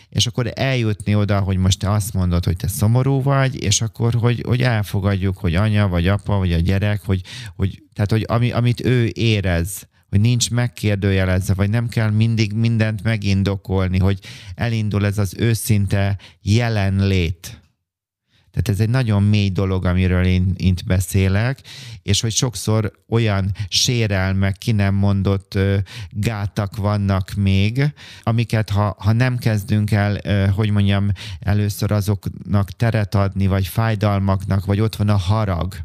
és 0.10 0.28
akkor 0.28 0.52
eljutni 0.56 1.16
oda, 1.16 1.40
hogy 1.40 1.58
most 1.58 1.80
te 1.80 1.92
azt 1.92 2.14
mondod, 2.14 2.46
hogy 2.46 2.56
te 2.56 2.68
szomorú 2.68 3.22
vagy, 3.22 3.64
és 3.64 3.82
akkor, 3.82 4.14
hogy, 4.14 4.44
hogy 4.48 4.62
elfogadjuk, 4.62 5.38
hogy 5.38 5.56
anya, 5.56 5.88
vagy 5.88 6.08
apa, 6.08 6.38
vagy 6.38 6.54
a 6.54 6.60
gyerek, 6.60 7.02
hogy, 7.06 7.22
hogy 7.56 7.84
tehát, 7.94 8.12
hogy 8.12 8.26
ami, 8.28 8.52
amit 8.52 8.86
ő 8.86 9.10
érez, 9.14 9.88
hogy 10.12 10.22
nincs 10.22 10.50
megkérdőjelezve, 10.50 11.54
vagy 11.54 11.70
nem 11.70 11.88
kell 11.88 12.10
mindig 12.10 12.54
mindent 12.54 13.04
megindokolni, 13.04 14.00
hogy 14.00 14.20
elindul 14.56 15.06
ez 15.06 15.18
az 15.18 15.36
őszinte 15.38 16.18
jelenlét. 16.42 17.62
Tehát 18.52 18.70
ez 18.70 18.80
egy 18.80 18.90
nagyon 18.90 19.24
mély 19.24 19.50
dolog, 19.50 19.86
amiről 19.86 20.26
én 20.26 20.54
itt 20.58 20.86
beszélek, 20.86 21.60
és 22.04 22.22
hogy 22.22 22.32
sokszor 22.32 22.92
olyan 23.10 23.52
sérelmek, 23.68 24.58
ki 24.58 24.72
nem 24.72 24.96
mondott 24.96 25.58
gátak 26.10 26.76
vannak 26.76 27.34
még, 27.34 27.94
amiket 28.24 28.70
ha, 28.70 28.96
ha 29.00 29.12
nem 29.12 29.38
kezdünk 29.38 29.92
el, 29.92 30.20
hogy 30.50 30.70
mondjam, 30.70 31.12
először 31.40 31.92
azoknak 31.92 32.72
teret 32.72 33.16
adni, 33.16 33.48
vagy 33.48 33.68
fájdalmaknak, 33.68 34.66
vagy 34.66 34.80
ott 34.80 34.96
van 34.96 35.10
a 35.10 35.18
harag, 35.18 35.76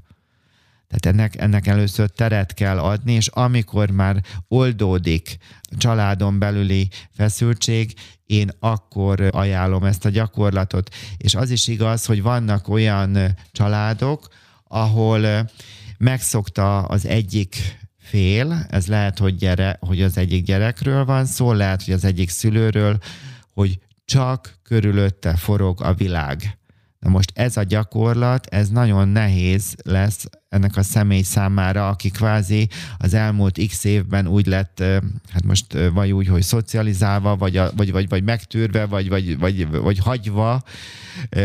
tehát 0.89 1.19
ennek, 1.19 1.41
ennek 1.41 1.67
először 1.67 2.11
teret 2.11 2.55
kell 2.55 2.79
adni, 2.79 3.13
és 3.13 3.27
amikor 3.27 3.91
már 3.91 4.23
oldódik 4.49 5.37
családon 5.77 6.39
belüli 6.39 6.89
feszültség, 7.15 7.95
én 8.27 8.51
akkor 8.59 9.29
ajánlom 9.33 9.85
ezt 9.85 10.05
a 10.05 10.09
gyakorlatot. 10.09 10.95
És 11.17 11.35
az 11.35 11.51
is 11.51 11.67
igaz, 11.69 12.05
hogy 12.05 12.23
vannak 12.23 12.69
olyan 12.69 13.37
családok, 13.53 14.29
ahol 14.65 15.51
megszokta 15.99 16.83
az 16.83 17.07
egyik 17.07 17.79
fél, 17.99 18.67
ez 18.71 18.87
lehet, 18.87 19.19
hogy, 19.19 19.37
gyere, 19.37 19.77
hogy 19.81 20.03
az 20.03 20.17
egyik 20.17 20.45
gyerekről 20.45 21.05
van 21.05 21.25
szó, 21.25 21.53
lehet, 21.53 21.85
hogy 21.85 21.95
az 21.95 22.05
egyik 22.05 22.31
szülőről, 22.31 22.99
hogy 23.55 23.79
csak 24.05 24.59
körülötte 24.63 25.37
forog 25.37 25.83
a 25.83 25.95
világ. 25.95 26.59
Na 26.99 27.11
most 27.11 27.33
ez 27.35 27.57
a 27.57 27.63
gyakorlat, 27.63 28.47
ez 28.47 28.69
nagyon 28.69 29.09
nehéz 29.09 29.75
lesz 29.85 30.27
ennek 30.49 30.77
a 30.77 30.83
személy 30.83 31.23
számára, 31.23 31.89
aki 31.89 32.11
kvázi 32.11 32.69
az 32.99 33.15
elmúlt 33.15 33.61
x 33.69 33.85
évben 33.85 34.27
úgy 34.27 34.47
lett, 34.47 34.83
hát 35.33 35.45
most 35.45 35.79
vagy 35.93 36.13
úgy, 36.13 36.27
hogy 36.27 36.43
szocializálva, 36.43 37.37
vagy, 37.37 37.61
vagy, 37.77 37.93
vagy, 37.93 38.09
vagy 38.09 38.25
megtűrve, 38.25 38.87
vagy, 38.87 39.09
vagy, 39.09 39.39
vagy, 39.39 39.69
vagy 39.69 39.99
hagyva, 39.99 40.63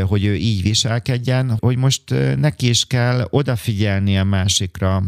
hogy 0.07 0.25
ő 0.25 0.35
így 0.35 0.61
viselkedjen, 0.61 1.57
hogy 1.59 1.77
most 1.77 2.03
neki 2.37 2.69
is 2.69 2.85
kell 2.85 3.27
odafigyelni 3.29 4.17
a 4.17 4.23
másikra, 4.23 5.03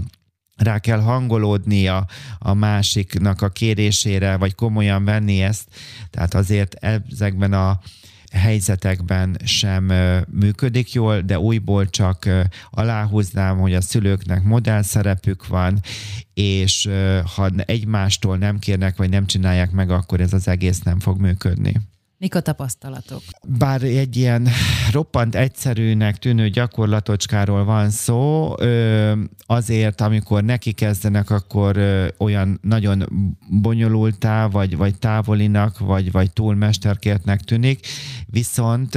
rá 0.55 0.79
kell 0.79 0.99
hangolódnia 0.99 2.05
a 2.39 2.53
másiknak 2.53 3.41
a 3.41 3.49
kérésére, 3.49 4.37
vagy 4.37 4.55
komolyan 4.55 5.05
venni 5.05 5.41
ezt. 5.41 5.67
Tehát 6.09 6.33
azért 6.33 6.73
ezekben 6.73 7.53
a 7.53 7.79
helyzetekben 8.33 9.37
sem 9.43 9.91
működik 10.29 10.93
jól, 10.93 11.21
de 11.21 11.39
újból 11.39 11.89
csak 11.89 12.29
aláhúznám, 12.69 13.57
hogy 13.57 13.73
a 13.73 13.81
szülőknek 13.81 14.43
modellszerepük 14.43 15.47
van, 15.47 15.79
és 16.33 16.89
ha 17.35 17.49
egymástól 17.65 18.37
nem 18.37 18.59
kérnek, 18.59 18.97
vagy 18.97 19.09
nem 19.09 19.25
csinálják 19.25 19.71
meg, 19.71 19.89
akkor 19.89 20.21
ez 20.21 20.33
az 20.33 20.47
egész 20.47 20.81
nem 20.81 20.99
fog 20.99 21.19
működni. 21.19 21.73
Mik 22.23 22.35
a 22.35 22.39
tapasztalatok? 22.39 23.21
Bár 23.47 23.83
egy 23.83 24.15
ilyen 24.17 24.47
roppant 24.91 25.35
egyszerűnek 25.35 26.17
tűnő 26.17 26.49
gyakorlatocskáról 26.49 27.63
van 27.63 27.89
szó, 27.89 28.55
azért, 29.45 30.01
amikor 30.01 30.43
neki 30.43 30.71
kezdenek, 30.71 31.29
akkor 31.29 31.79
olyan 32.17 32.59
nagyon 32.61 33.05
bonyolultá, 33.61 34.47
vagy, 34.47 34.77
vagy 34.77 34.99
távolinak, 34.99 35.79
vagy, 35.79 36.11
vagy 36.11 36.33
túlmesterkértnek 36.33 37.41
tűnik, 37.41 37.87
viszont 38.27 38.95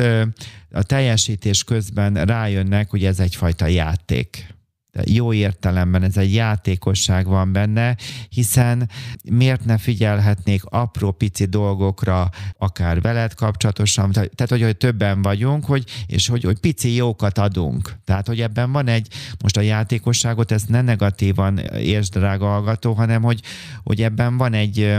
a 0.70 0.82
teljesítés 0.82 1.64
közben 1.64 2.14
rájönnek, 2.14 2.90
hogy 2.90 3.04
ez 3.04 3.20
egyfajta 3.20 3.66
játék 3.66 4.55
jó 5.04 5.32
értelemben 5.32 6.02
ez 6.02 6.16
egy 6.16 6.34
játékosság 6.34 7.26
van 7.26 7.52
benne, 7.52 7.96
hiszen 8.28 8.90
miért 9.30 9.64
ne 9.64 9.78
figyelhetnék 9.78 10.64
apró 10.64 11.10
pici 11.10 11.44
dolgokra, 11.44 12.30
akár 12.58 13.00
veled 13.00 13.34
kapcsolatosan, 13.34 14.12
tehát 14.12 14.48
hogy, 14.48 14.62
hogy 14.62 14.76
többen 14.76 15.22
vagyunk, 15.22 15.64
hogy, 15.64 15.84
és 16.06 16.28
hogy, 16.28 16.42
hogy 16.42 16.58
pici 16.58 16.94
jókat 16.94 17.38
adunk. 17.38 17.96
Tehát, 18.04 18.26
hogy 18.26 18.40
ebben 18.40 18.72
van 18.72 18.88
egy, 18.88 19.08
most 19.42 19.56
a 19.56 19.60
játékosságot, 19.60 20.50
ezt 20.50 20.68
ne 20.68 20.82
negatívan 20.82 21.58
értsd, 21.58 22.18
drága 22.18 22.46
hallgató, 22.46 22.92
hanem 22.92 23.22
hogy, 23.22 23.40
hogy 23.82 24.02
ebben 24.02 24.36
van 24.36 24.52
egy, 24.52 24.96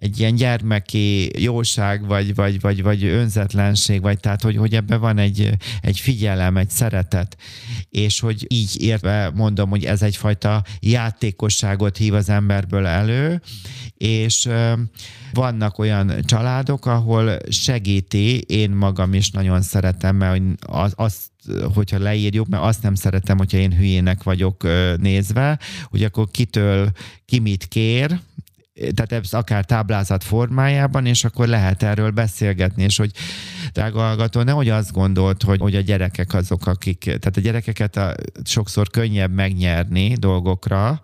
egy 0.00 0.18
ilyen 0.18 0.34
gyermeki 0.34 1.30
jóság, 1.42 2.06
vagy, 2.06 2.34
vagy, 2.34 2.60
vagy, 2.60 2.82
vagy 2.82 3.04
önzetlenség, 3.04 4.00
vagy 4.00 4.20
tehát, 4.20 4.42
hogy, 4.42 4.56
hogy 4.56 4.74
ebben 4.74 5.00
van 5.00 5.18
egy, 5.18 5.50
egy 5.80 6.00
figyelem, 6.00 6.56
egy 6.56 6.70
szeretet, 6.70 7.36
és 7.90 8.20
hogy 8.20 8.46
így 8.48 8.82
érve 8.82 9.30
mondom, 9.34 9.70
hogy 9.70 9.84
ez 9.84 10.02
egyfajta 10.02 10.64
játékosságot 10.80 11.96
hív 11.96 12.14
az 12.14 12.28
emberből 12.28 12.86
elő, 12.86 13.40
és 13.94 14.48
vannak 15.32 15.78
olyan 15.78 16.12
családok, 16.24 16.86
ahol 16.86 17.36
segíti, 17.48 18.38
én 18.38 18.70
magam 18.70 19.14
is 19.14 19.30
nagyon 19.30 19.62
szeretem, 19.62 20.16
mert 20.16 20.42
az, 20.60 20.92
azt 20.96 21.18
hogyha 21.74 21.98
leírjuk, 21.98 22.48
mert 22.48 22.62
azt 22.62 22.82
nem 22.82 22.94
szeretem, 22.94 23.38
hogyha 23.38 23.58
én 23.58 23.76
hülyének 23.76 24.22
vagyok 24.22 24.66
nézve, 24.96 25.58
hogy 25.84 26.04
akkor 26.04 26.30
kitől 26.30 26.90
ki 27.26 27.38
mit 27.38 27.64
kér, 27.68 28.20
tehát 28.94 29.12
ez 29.24 29.32
akár 29.32 29.64
táblázat 29.64 30.24
formájában, 30.24 31.06
és 31.06 31.24
akkor 31.24 31.46
lehet 31.46 31.82
erről 31.82 32.10
beszélgetni, 32.10 32.82
és 32.82 32.96
hogy 32.96 33.10
drága 33.72 33.98
hallgató, 33.98 34.42
nehogy 34.42 34.68
azt 34.68 34.92
gondolt, 34.92 35.42
hogy, 35.42 35.60
hogy 35.60 35.74
a 35.74 35.80
gyerekek 35.80 36.34
azok, 36.34 36.66
akik, 36.66 36.98
tehát 36.98 37.36
a 37.36 37.40
gyerekeket 37.40 37.96
a, 37.96 38.14
sokszor 38.44 38.90
könnyebb 38.90 39.32
megnyerni 39.32 40.14
dolgokra, 40.14 41.00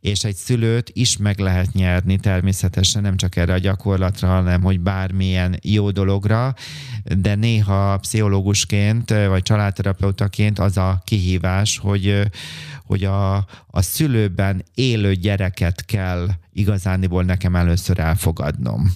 és 0.00 0.24
egy 0.24 0.34
szülőt 0.34 0.90
is 0.92 1.16
meg 1.16 1.38
lehet 1.38 1.72
nyerni 1.72 2.18
természetesen, 2.18 3.02
nem 3.02 3.16
csak 3.16 3.36
erre 3.36 3.52
a 3.52 3.58
gyakorlatra, 3.58 4.28
hanem 4.28 4.62
hogy 4.62 4.80
bármilyen 4.80 5.58
jó 5.62 5.90
dologra, 5.90 6.54
de 7.18 7.34
néha 7.34 7.96
pszichológusként 7.96 9.10
vagy 9.10 9.42
családterapeutaként 9.42 10.58
az 10.58 10.76
a 10.76 11.02
kihívás, 11.04 11.78
hogy, 11.78 12.30
hogy 12.90 13.04
a, 13.04 13.36
a 13.66 13.82
szülőben 13.82 14.64
élő 14.74 15.14
gyereket 15.14 15.84
kell 15.84 16.28
igazániból 16.52 17.24
nekem 17.24 17.56
először 17.56 17.98
elfogadnom. 17.98 18.92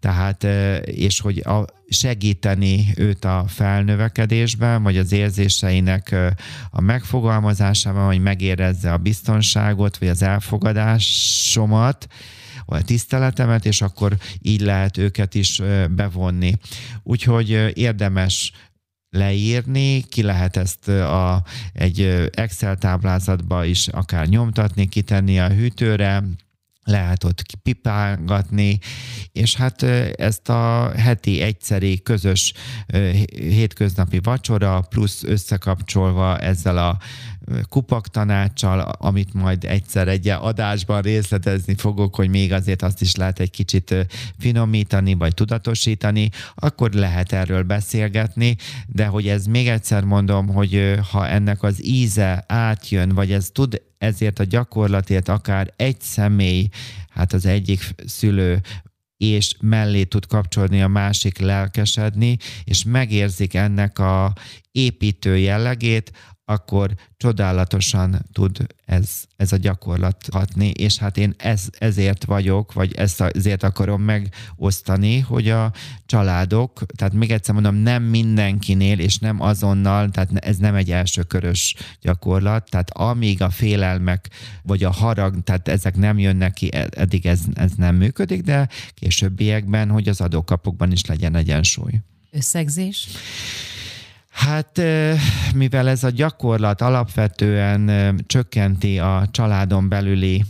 Tehát, 0.00 0.44
és 0.84 1.20
hogy 1.20 1.38
a, 1.38 1.64
segíteni 1.88 2.92
őt 2.96 3.24
a 3.24 3.44
felnövekedésben, 3.48 4.82
vagy 4.82 4.96
az 4.96 5.12
érzéseinek 5.12 6.14
a 6.70 6.80
megfogalmazásában, 6.80 8.06
hogy 8.06 8.20
megérezze 8.20 8.92
a 8.92 8.96
biztonságot, 8.96 9.96
vagy 9.96 10.08
az 10.08 10.22
elfogadásomat, 10.22 12.06
vagy 12.66 12.80
a 12.80 12.84
tiszteletemet, 12.84 13.66
és 13.66 13.82
akkor 13.82 14.16
így 14.42 14.60
lehet 14.60 14.98
őket 14.98 15.34
is 15.34 15.62
bevonni. 15.90 16.54
Úgyhogy 17.02 17.70
érdemes 17.74 18.52
leírni, 19.10 20.02
ki 20.02 20.22
lehet 20.22 20.56
ezt 20.56 20.88
a, 20.88 21.44
egy 21.72 22.28
Excel 22.32 22.76
táblázatba 22.76 23.64
is 23.64 23.88
akár 23.88 24.26
nyomtatni, 24.26 24.86
kitenni 24.86 25.40
a 25.40 25.48
hűtőre, 25.48 26.22
lehet 26.86 27.24
ott 27.24 27.42
pipálgatni, 27.62 28.78
és 29.32 29.56
hát 29.56 29.82
ezt 30.16 30.48
a 30.48 30.92
heti 30.96 31.40
egyszeri 31.40 32.02
közös 32.02 32.52
hétköznapi 33.30 34.18
vacsora, 34.22 34.80
plusz 34.80 35.22
összekapcsolva 35.22 36.38
ezzel 36.38 36.78
a 36.78 36.98
kupak 37.68 38.08
tanácsal, 38.08 38.80
amit 38.80 39.34
majd 39.34 39.64
egyszer 39.64 40.08
egy 40.08 40.28
adásban 40.28 41.02
részletezni 41.02 41.74
fogok, 41.74 42.14
hogy 42.14 42.28
még 42.28 42.52
azért 42.52 42.82
azt 42.82 43.00
is 43.00 43.14
lehet 43.14 43.40
egy 43.40 43.50
kicsit 43.50 43.94
finomítani, 44.38 45.14
vagy 45.14 45.34
tudatosítani, 45.34 46.30
akkor 46.54 46.92
lehet 46.92 47.32
erről 47.32 47.62
beszélgetni, 47.62 48.56
de 48.86 49.06
hogy 49.06 49.28
ez 49.28 49.46
még 49.46 49.68
egyszer 49.68 50.04
mondom, 50.04 50.46
hogy 50.48 50.94
ha 51.10 51.28
ennek 51.28 51.62
az 51.62 51.84
íze 51.84 52.44
átjön, 52.46 53.08
vagy 53.08 53.32
ez 53.32 53.50
tud 53.52 53.82
ezért 53.98 54.38
a 54.38 54.44
gyakorlatért 54.44 55.28
akár 55.28 55.72
egy 55.76 56.00
személy, 56.00 56.68
hát 57.08 57.32
az 57.32 57.46
egyik 57.46 57.94
szülő 58.06 58.60
és 59.16 59.54
mellé 59.60 60.04
tud 60.04 60.26
kapcsolni 60.26 60.82
a 60.82 60.88
másik 60.88 61.38
lelkesedni, 61.38 62.36
és 62.64 62.84
megérzik 62.84 63.54
ennek 63.54 63.98
a 63.98 64.32
építő 64.72 65.38
jellegét, 65.38 66.12
akkor 66.48 66.94
csodálatosan 67.16 68.26
tud 68.32 68.66
ez, 68.84 69.10
ez 69.36 69.52
a 69.52 69.56
gyakorlat 69.56 70.16
hatni, 70.32 70.68
és 70.68 70.98
hát 70.98 71.16
én 71.16 71.34
ez, 71.36 71.68
ezért 71.78 72.24
vagyok, 72.24 72.72
vagy 72.72 72.94
ezt 72.94 73.20
ezért 73.20 73.62
akarom 73.62 74.02
megosztani, 74.02 75.18
hogy 75.18 75.48
a 75.48 75.72
családok, 76.06 76.86
tehát 76.96 77.12
még 77.12 77.30
egyszer 77.30 77.54
mondom, 77.54 77.74
nem 77.74 78.02
mindenkinél, 78.02 78.98
és 78.98 79.18
nem 79.18 79.40
azonnal, 79.40 80.10
tehát 80.10 80.30
ez 80.34 80.56
nem 80.56 80.74
egy 80.74 80.90
elsőkörös 80.90 81.74
gyakorlat, 82.00 82.70
tehát 82.70 82.90
amíg 82.90 83.42
a 83.42 83.50
félelmek, 83.50 84.28
vagy 84.62 84.84
a 84.84 84.90
harag, 84.90 85.42
tehát 85.42 85.68
ezek 85.68 85.96
nem 85.96 86.18
jönnek 86.18 86.52
ki, 86.52 86.72
e, 86.72 86.88
eddig 86.90 87.26
ez, 87.26 87.40
ez 87.54 87.72
nem 87.76 87.96
működik, 87.96 88.42
de 88.42 88.68
későbbiekben, 88.94 89.90
hogy 89.90 90.08
az 90.08 90.20
adókapokban 90.20 90.92
is 90.92 91.06
legyen 91.06 91.34
egyensúly. 91.34 91.92
Összegzés? 92.30 93.08
Hát 94.36 94.80
mivel 95.54 95.88
ez 95.88 96.04
a 96.04 96.10
gyakorlat 96.10 96.80
alapvetően 96.80 97.90
csökkenti 98.26 98.98
a 98.98 99.28
családon 99.30 99.88
belüli 99.88 100.44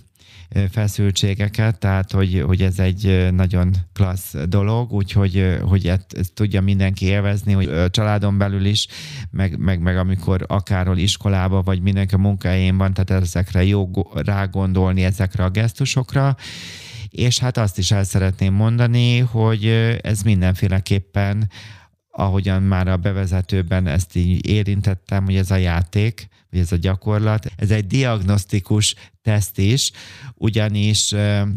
feszültségeket, 0.70 1.78
tehát 1.78 2.12
hogy, 2.12 2.42
hogy 2.46 2.62
ez 2.62 2.78
egy 2.78 3.28
nagyon 3.32 3.74
klassz 3.92 4.34
dolog, 4.48 4.92
úgyhogy 4.92 5.58
hogy 5.62 5.86
ezt, 5.86 6.32
tudja 6.34 6.60
mindenki 6.60 7.06
élvezni, 7.06 7.52
hogy 7.52 7.68
a 7.68 7.90
családon 7.90 8.38
belül 8.38 8.64
is, 8.64 8.86
meg, 9.30 9.58
meg, 9.58 9.80
meg 9.80 9.96
amikor 9.96 10.44
akárhol 10.48 10.98
iskolába, 10.98 11.62
vagy 11.62 11.80
mindenki 11.80 12.14
a 12.14 12.18
munkahelyén 12.18 12.76
van, 12.76 12.94
tehát 12.94 13.22
ezekre 13.22 13.64
jó 13.64 13.90
rágondolni, 14.14 15.04
ezekre 15.04 15.44
a 15.44 15.50
gesztusokra, 15.50 16.36
és 17.10 17.38
hát 17.38 17.56
azt 17.58 17.78
is 17.78 17.90
el 17.90 18.04
szeretném 18.04 18.54
mondani, 18.54 19.18
hogy 19.18 19.66
ez 20.00 20.22
mindenféleképpen 20.22 21.48
ahogyan 22.18 22.62
már 22.62 22.88
a 22.88 22.96
bevezetőben 22.96 23.86
ezt 23.86 24.16
így 24.16 24.46
érintettem, 24.46 25.24
hogy 25.24 25.36
ez 25.36 25.50
a 25.50 25.56
játék, 25.56 26.28
vagy 26.50 26.60
ez 26.60 26.72
a 26.72 26.76
gyakorlat, 26.76 27.46
ez 27.56 27.70
egy 27.70 27.86
diagnosztikus 27.86 28.94
teszt 29.22 29.58
is, 29.58 29.90
ugyanis 30.34 31.14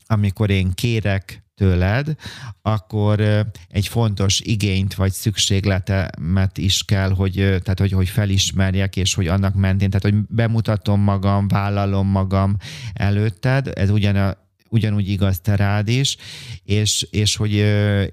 amikor 0.07 0.49
én 0.49 0.71
kérek 0.73 1.43
tőled, 1.55 2.15
akkor 2.61 3.19
egy 3.67 3.87
fontos 3.87 4.39
igényt 4.39 4.95
vagy 4.95 5.11
szükségletemet 5.11 6.57
is 6.57 6.83
kell, 6.83 7.09
hogy, 7.09 7.33
tehát 7.33 7.79
hogy, 7.79 7.91
hogy 7.91 8.09
felismerjek, 8.09 8.95
és 8.95 9.13
hogy 9.13 9.27
annak 9.27 9.55
mentén, 9.55 9.89
tehát 9.89 10.15
hogy 10.15 10.35
bemutatom 10.35 11.01
magam, 11.01 11.47
vállalom 11.47 12.07
magam 12.07 12.55
előtted, 12.93 13.71
ez 13.75 13.89
ugyan 13.89 14.15
a 14.15 14.48
ugyanúgy 14.69 15.09
igaz 15.09 15.39
te 15.39 15.55
rád 15.55 15.87
is, 15.87 16.17
és, 16.63 17.07
és 17.11 17.35
hogy 17.35 17.59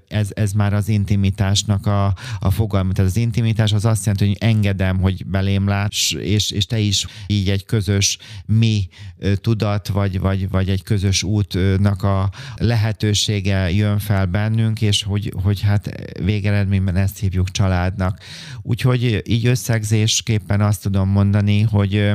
ez, 0.07 0.29
ez 0.33 0.51
már 0.51 0.73
az 0.73 0.89
intimitásnak 0.89 1.85
a, 1.85 2.15
a 2.39 2.51
fogalma. 2.51 2.93
Tehát 2.93 3.11
az 3.11 3.17
intimitás 3.17 3.73
az 3.73 3.85
azt 3.85 4.05
jelenti, 4.05 4.27
hogy 4.27 4.37
engedem, 4.39 4.99
hogy 4.99 5.25
belém 5.25 5.67
láts, 5.67 6.13
és, 6.13 6.51
és 6.51 6.65
te 6.65 6.79
is 6.79 7.05
így 7.27 7.49
egy 7.49 7.65
közös 7.65 8.17
mi 8.45 8.87
tudat, 9.35 9.87
vagy, 9.87 10.19
vagy, 10.19 10.49
vagy 10.49 10.69
egy 10.69 10.83
közös 10.83 11.23
útnak 11.23 12.03
a 12.03 12.31
lehetősége 12.55 13.71
jön 13.71 13.99
fel 13.99 14.25
bennünk, 14.25 14.81
és 14.81 15.03
hogy, 15.03 15.33
hogy 15.43 15.61
hát 15.61 16.11
végeredményben 16.23 16.95
ezt 16.95 17.19
hívjuk 17.19 17.51
családnak. 17.51 18.19
Úgyhogy 18.61 19.21
így 19.25 19.45
összegzésképpen 19.45 20.61
azt 20.61 20.81
tudom 20.81 21.09
mondani, 21.09 21.61
hogy 21.61 22.11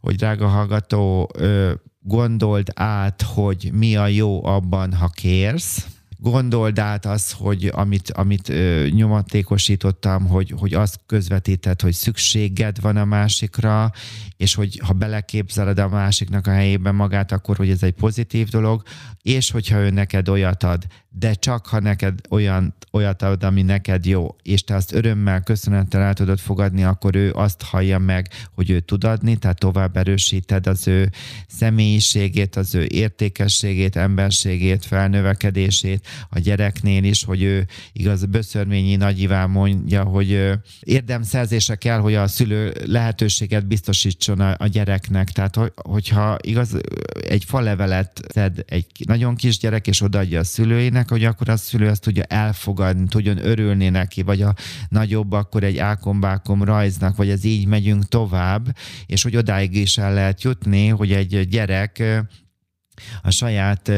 hogy 0.00 0.16
drága 0.16 0.46
hallgató, 0.46 1.30
gondold 2.02 2.68
át, 2.74 3.22
hogy 3.22 3.70
mi 3.72 3.96
a 3.96 4.06
jó 4.06 4.44
abban, 4.44 4.94
ha 4.94 5.08
kérsz, 5.08 5.86
gondold 6.22 6.78
át 6.78 7.06
az, 7.06 7.32
hogy 7.32 7.70
amit, 7.74 8.10
amit 8.10 8.48
ö, 8.48 8.86
nyomatékosítottam, 8.90 10.26
hogy, 10.26 10.54
hogy 10.58 10.74
azt 10.74 11.00
közvetített, 11.06 11.80
hogy 11.80 11.92
szükséged 11.92 12.80
van 12.80 12.96
a 12.96 13.04
másikra, 13.04 13.92
és 14.36 14.54
hogy 14.54 14.80
ha 14.84 14.92
beleképzeled 14.92 15.78
a 15.78 15.88
másiknak 15.88 16.46
a 16.46 16.50
helyében 16.50 16.94
magát, 16.94 17.32
akkor 17.32 17.56
hogy 17.56 17.70
ez 17.70 17.82
egy 17.82 17.92
pozitív 17.92 18.48
dolog, 18.48 18.82
és 19.22 19.50
hogyha 19.50 19.78
ő 19.78 19.90
neked 19.90 20.28
olyat 20.28 20.62
ad, 20.62 20.86
de 21.18 21.34
csak 21.34 21.66
ha 21.66 21.80
neked 21.80 22.20
olyan, 22.28 22.74
olyat 22.92 23.22
ad, 23.22 23.44
ami 23.44 23.62
neked 23.62 24.06
jó, 24.06 24.36
és 24.42 24.62
te 24.62 24.74
azt 24.74 24.92
örömmel, 24.92 25.40
köszönettel 25.40 26.00
el 26.00 26.14
tudod 26.14 26.38
fogadni, 26.38 26.84
akkor 26.84 27.14
ő 27.14 27.32
azt 27.32 27.62
hallja 27.62 27.98
meg, 27.98 28.28
hogy 28.54 28.70
ő 28.70 28.80
tud 28.80 29.04
adni, 29.04 29.36
tehát 29.36 29.58
tovább 29.58 29.96
erősíted 29.96 30.66
az 30.66 30.88
ő 30.88 31.10
személyiségét, 31.46 32.56
az 32.56 32.74
ő 32.74 32.86
értékességét, 32.90 33.96
emberségét, 33.96 34.84
felnövekedését 34.84 36.06
a 36.28 36.38
gyereknél 36.38 37.04
is, 37.04 37.24
hogy 37.24 37.42
ő 37.42 37.66
igaz, 37.92 38.24
Böszörményi 38.24 38.96
Nagyiván 38.96 39.50
mondja, 39.50 40.04
hogy 40.04 40.50
érdemszerzése 40.80 41.74
kell, 41.74 41.98
hogy 41.98 42.14
a 42.14 42.26
szülő 42.26 42.72
lehetőséget 42.86 43.66
biztosítson 43.66 44.40
a, 44.40 44.54
a 44.58 44.66
gyereknek. 44.66 45.30
Tehát, 45.30 45.58
hogyha 45.74 46.36
igaz, 46.40 46.76
egy 47.28 47.44
falevelet 47.44 48.20
szed 48.28 48.64
egy 48.66 48.86
nagyon 49.06 49.34
kis 49.34 49.58
gyerek, 49.58 49.86
és 49.86 50.00
odaadja 50.00 50.40
a 50.40 50.44
szülőinek, 50.44 51.01
gyermeknek, 51.02 51.08
hogy 51.08 51.24
akkor 51.24 51.48
a 51.48 51.56
szülő 51.56 51.88
azt 51.88 52.02
tudja 52.02 52.22
elfogadni, 52.22 53.06
tudjon 53.08 53.46
örülni 53.46 53.88
neki, 53.88 54.22
vagy 54.22 54.42
a 54.42 54.54
nagyobb 54.88 55.32
akkor 55.32 55.64
egy 55.64 55.78
ákombákom 55.78 56.62
rajznak, 56.62 57.16
vagy 57.16 57.30
ez 57.30 57.44
így 57.44 57.66
megyünk 57.66 58.08
tovább, 58.08 58.76
és 59.06 59.22
hogy 59.22 59.36
odáig 59.36 59.76
is 59.76 59.98
el 59.98 60.14
lehet 60.14 60.42
jutni, 60.42 60.88
hogy 60.88 61.12
egy 61.12 61.48
gyerek 61.48 62.02
a 63.22 63.30
saját 63.30 63.90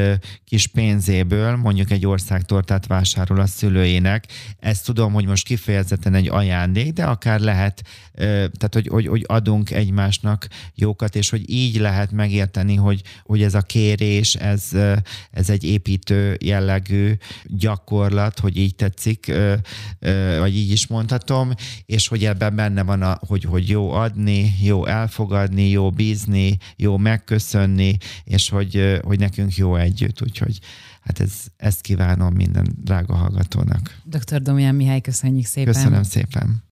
kis 0.45 0.67
pénzéből 0.67 1.57
mondjuk 1.57 1.91
egy 1.91 2.07
országtortát 2.07 2.87
vásárol 2.87 3.41
a 3.41 3.47
szülőjének. 3.47 4.25
Ezt 4.59 4.85
tudom, 4.85 5.13
hogy 5.13 5.27
most 5.27 5.47
kifejezetten 5.47 6.15
egy 6.15 6.29
ajándék, 6.29 6.93
de 6.93 7.05
akár 7.05 7.41
lehet, 7.41 7.83
tehát 8.15 8.71
hogy, 8.73 8.87
hogy, 8.87 9.07
hogy 9.07 9.25
adunk 9.27 9.71
egymásnak 9.71 10.47
jókat, 10.75 11.17
és 11.17 11.31
hogy 11.31 11.51
így 11.51 11.77
lehet 11.77 12.13
megérteni, 12.13 12.75
hogy, 12.75 13.03
hogy 13.23 13.43
ez 13.43 13.55
a 13.55 13.61
kérés, 13.61 14.35
ez, 14.35 14.71
ez 15.31 15.51
egy 15.51 15.65
építő 15.65 16.39
jellegű 16.41 17.13
gyakorlat, 17.45 18.39
hogy 18.39 18.57
így 18.57 18.75
tetszik, 18.75 19.33
vagy 20.39 20.57
így 20.57 20.71
is 20.71 20.87
mondhatom, 20.87 21.53
és 21.87 22.09
hogy 22.09 22.25
ebben 22.25 22.55
benne 22.55 22.83
van, 22.83 23.03
a, 23.03 23.19
hogy, 23.27 23.45
hogy 23.45 23.69
jó 23.69 23.91
adni, 23.91 24.55
jó 24.63 24.87
elfogadni, 24.87 25.69
jó 25.69 25.91
bízni, 25.91 26.57
jó 26.77 26.97
megköszönni, 26.97 27.97
és 28.25 28.49
hogy, 28.49 28.94
hogy 29.03 29.19
nekünk 29.19 29.57
jó 29.57 29.77
együtt, 29.77 30.23
úgyhogy 30.23 30.59
hát 31.01 31.21
ez, 31.21 31.33
ezt 31.57 31.81
kívánom 31.81 32.35
minden 32.35 32.67
drága 32.83 33.15
hallgatónak. 33.15 34.01
Dr. 34.05 34.43
Domján 34.43 34.75
Mihály, 34.75 35.01
köszönjük 35.01 35.47
szépen. 35.47 35.73
Köszönöm 35.73 36.03
szépen. 36.03 36.63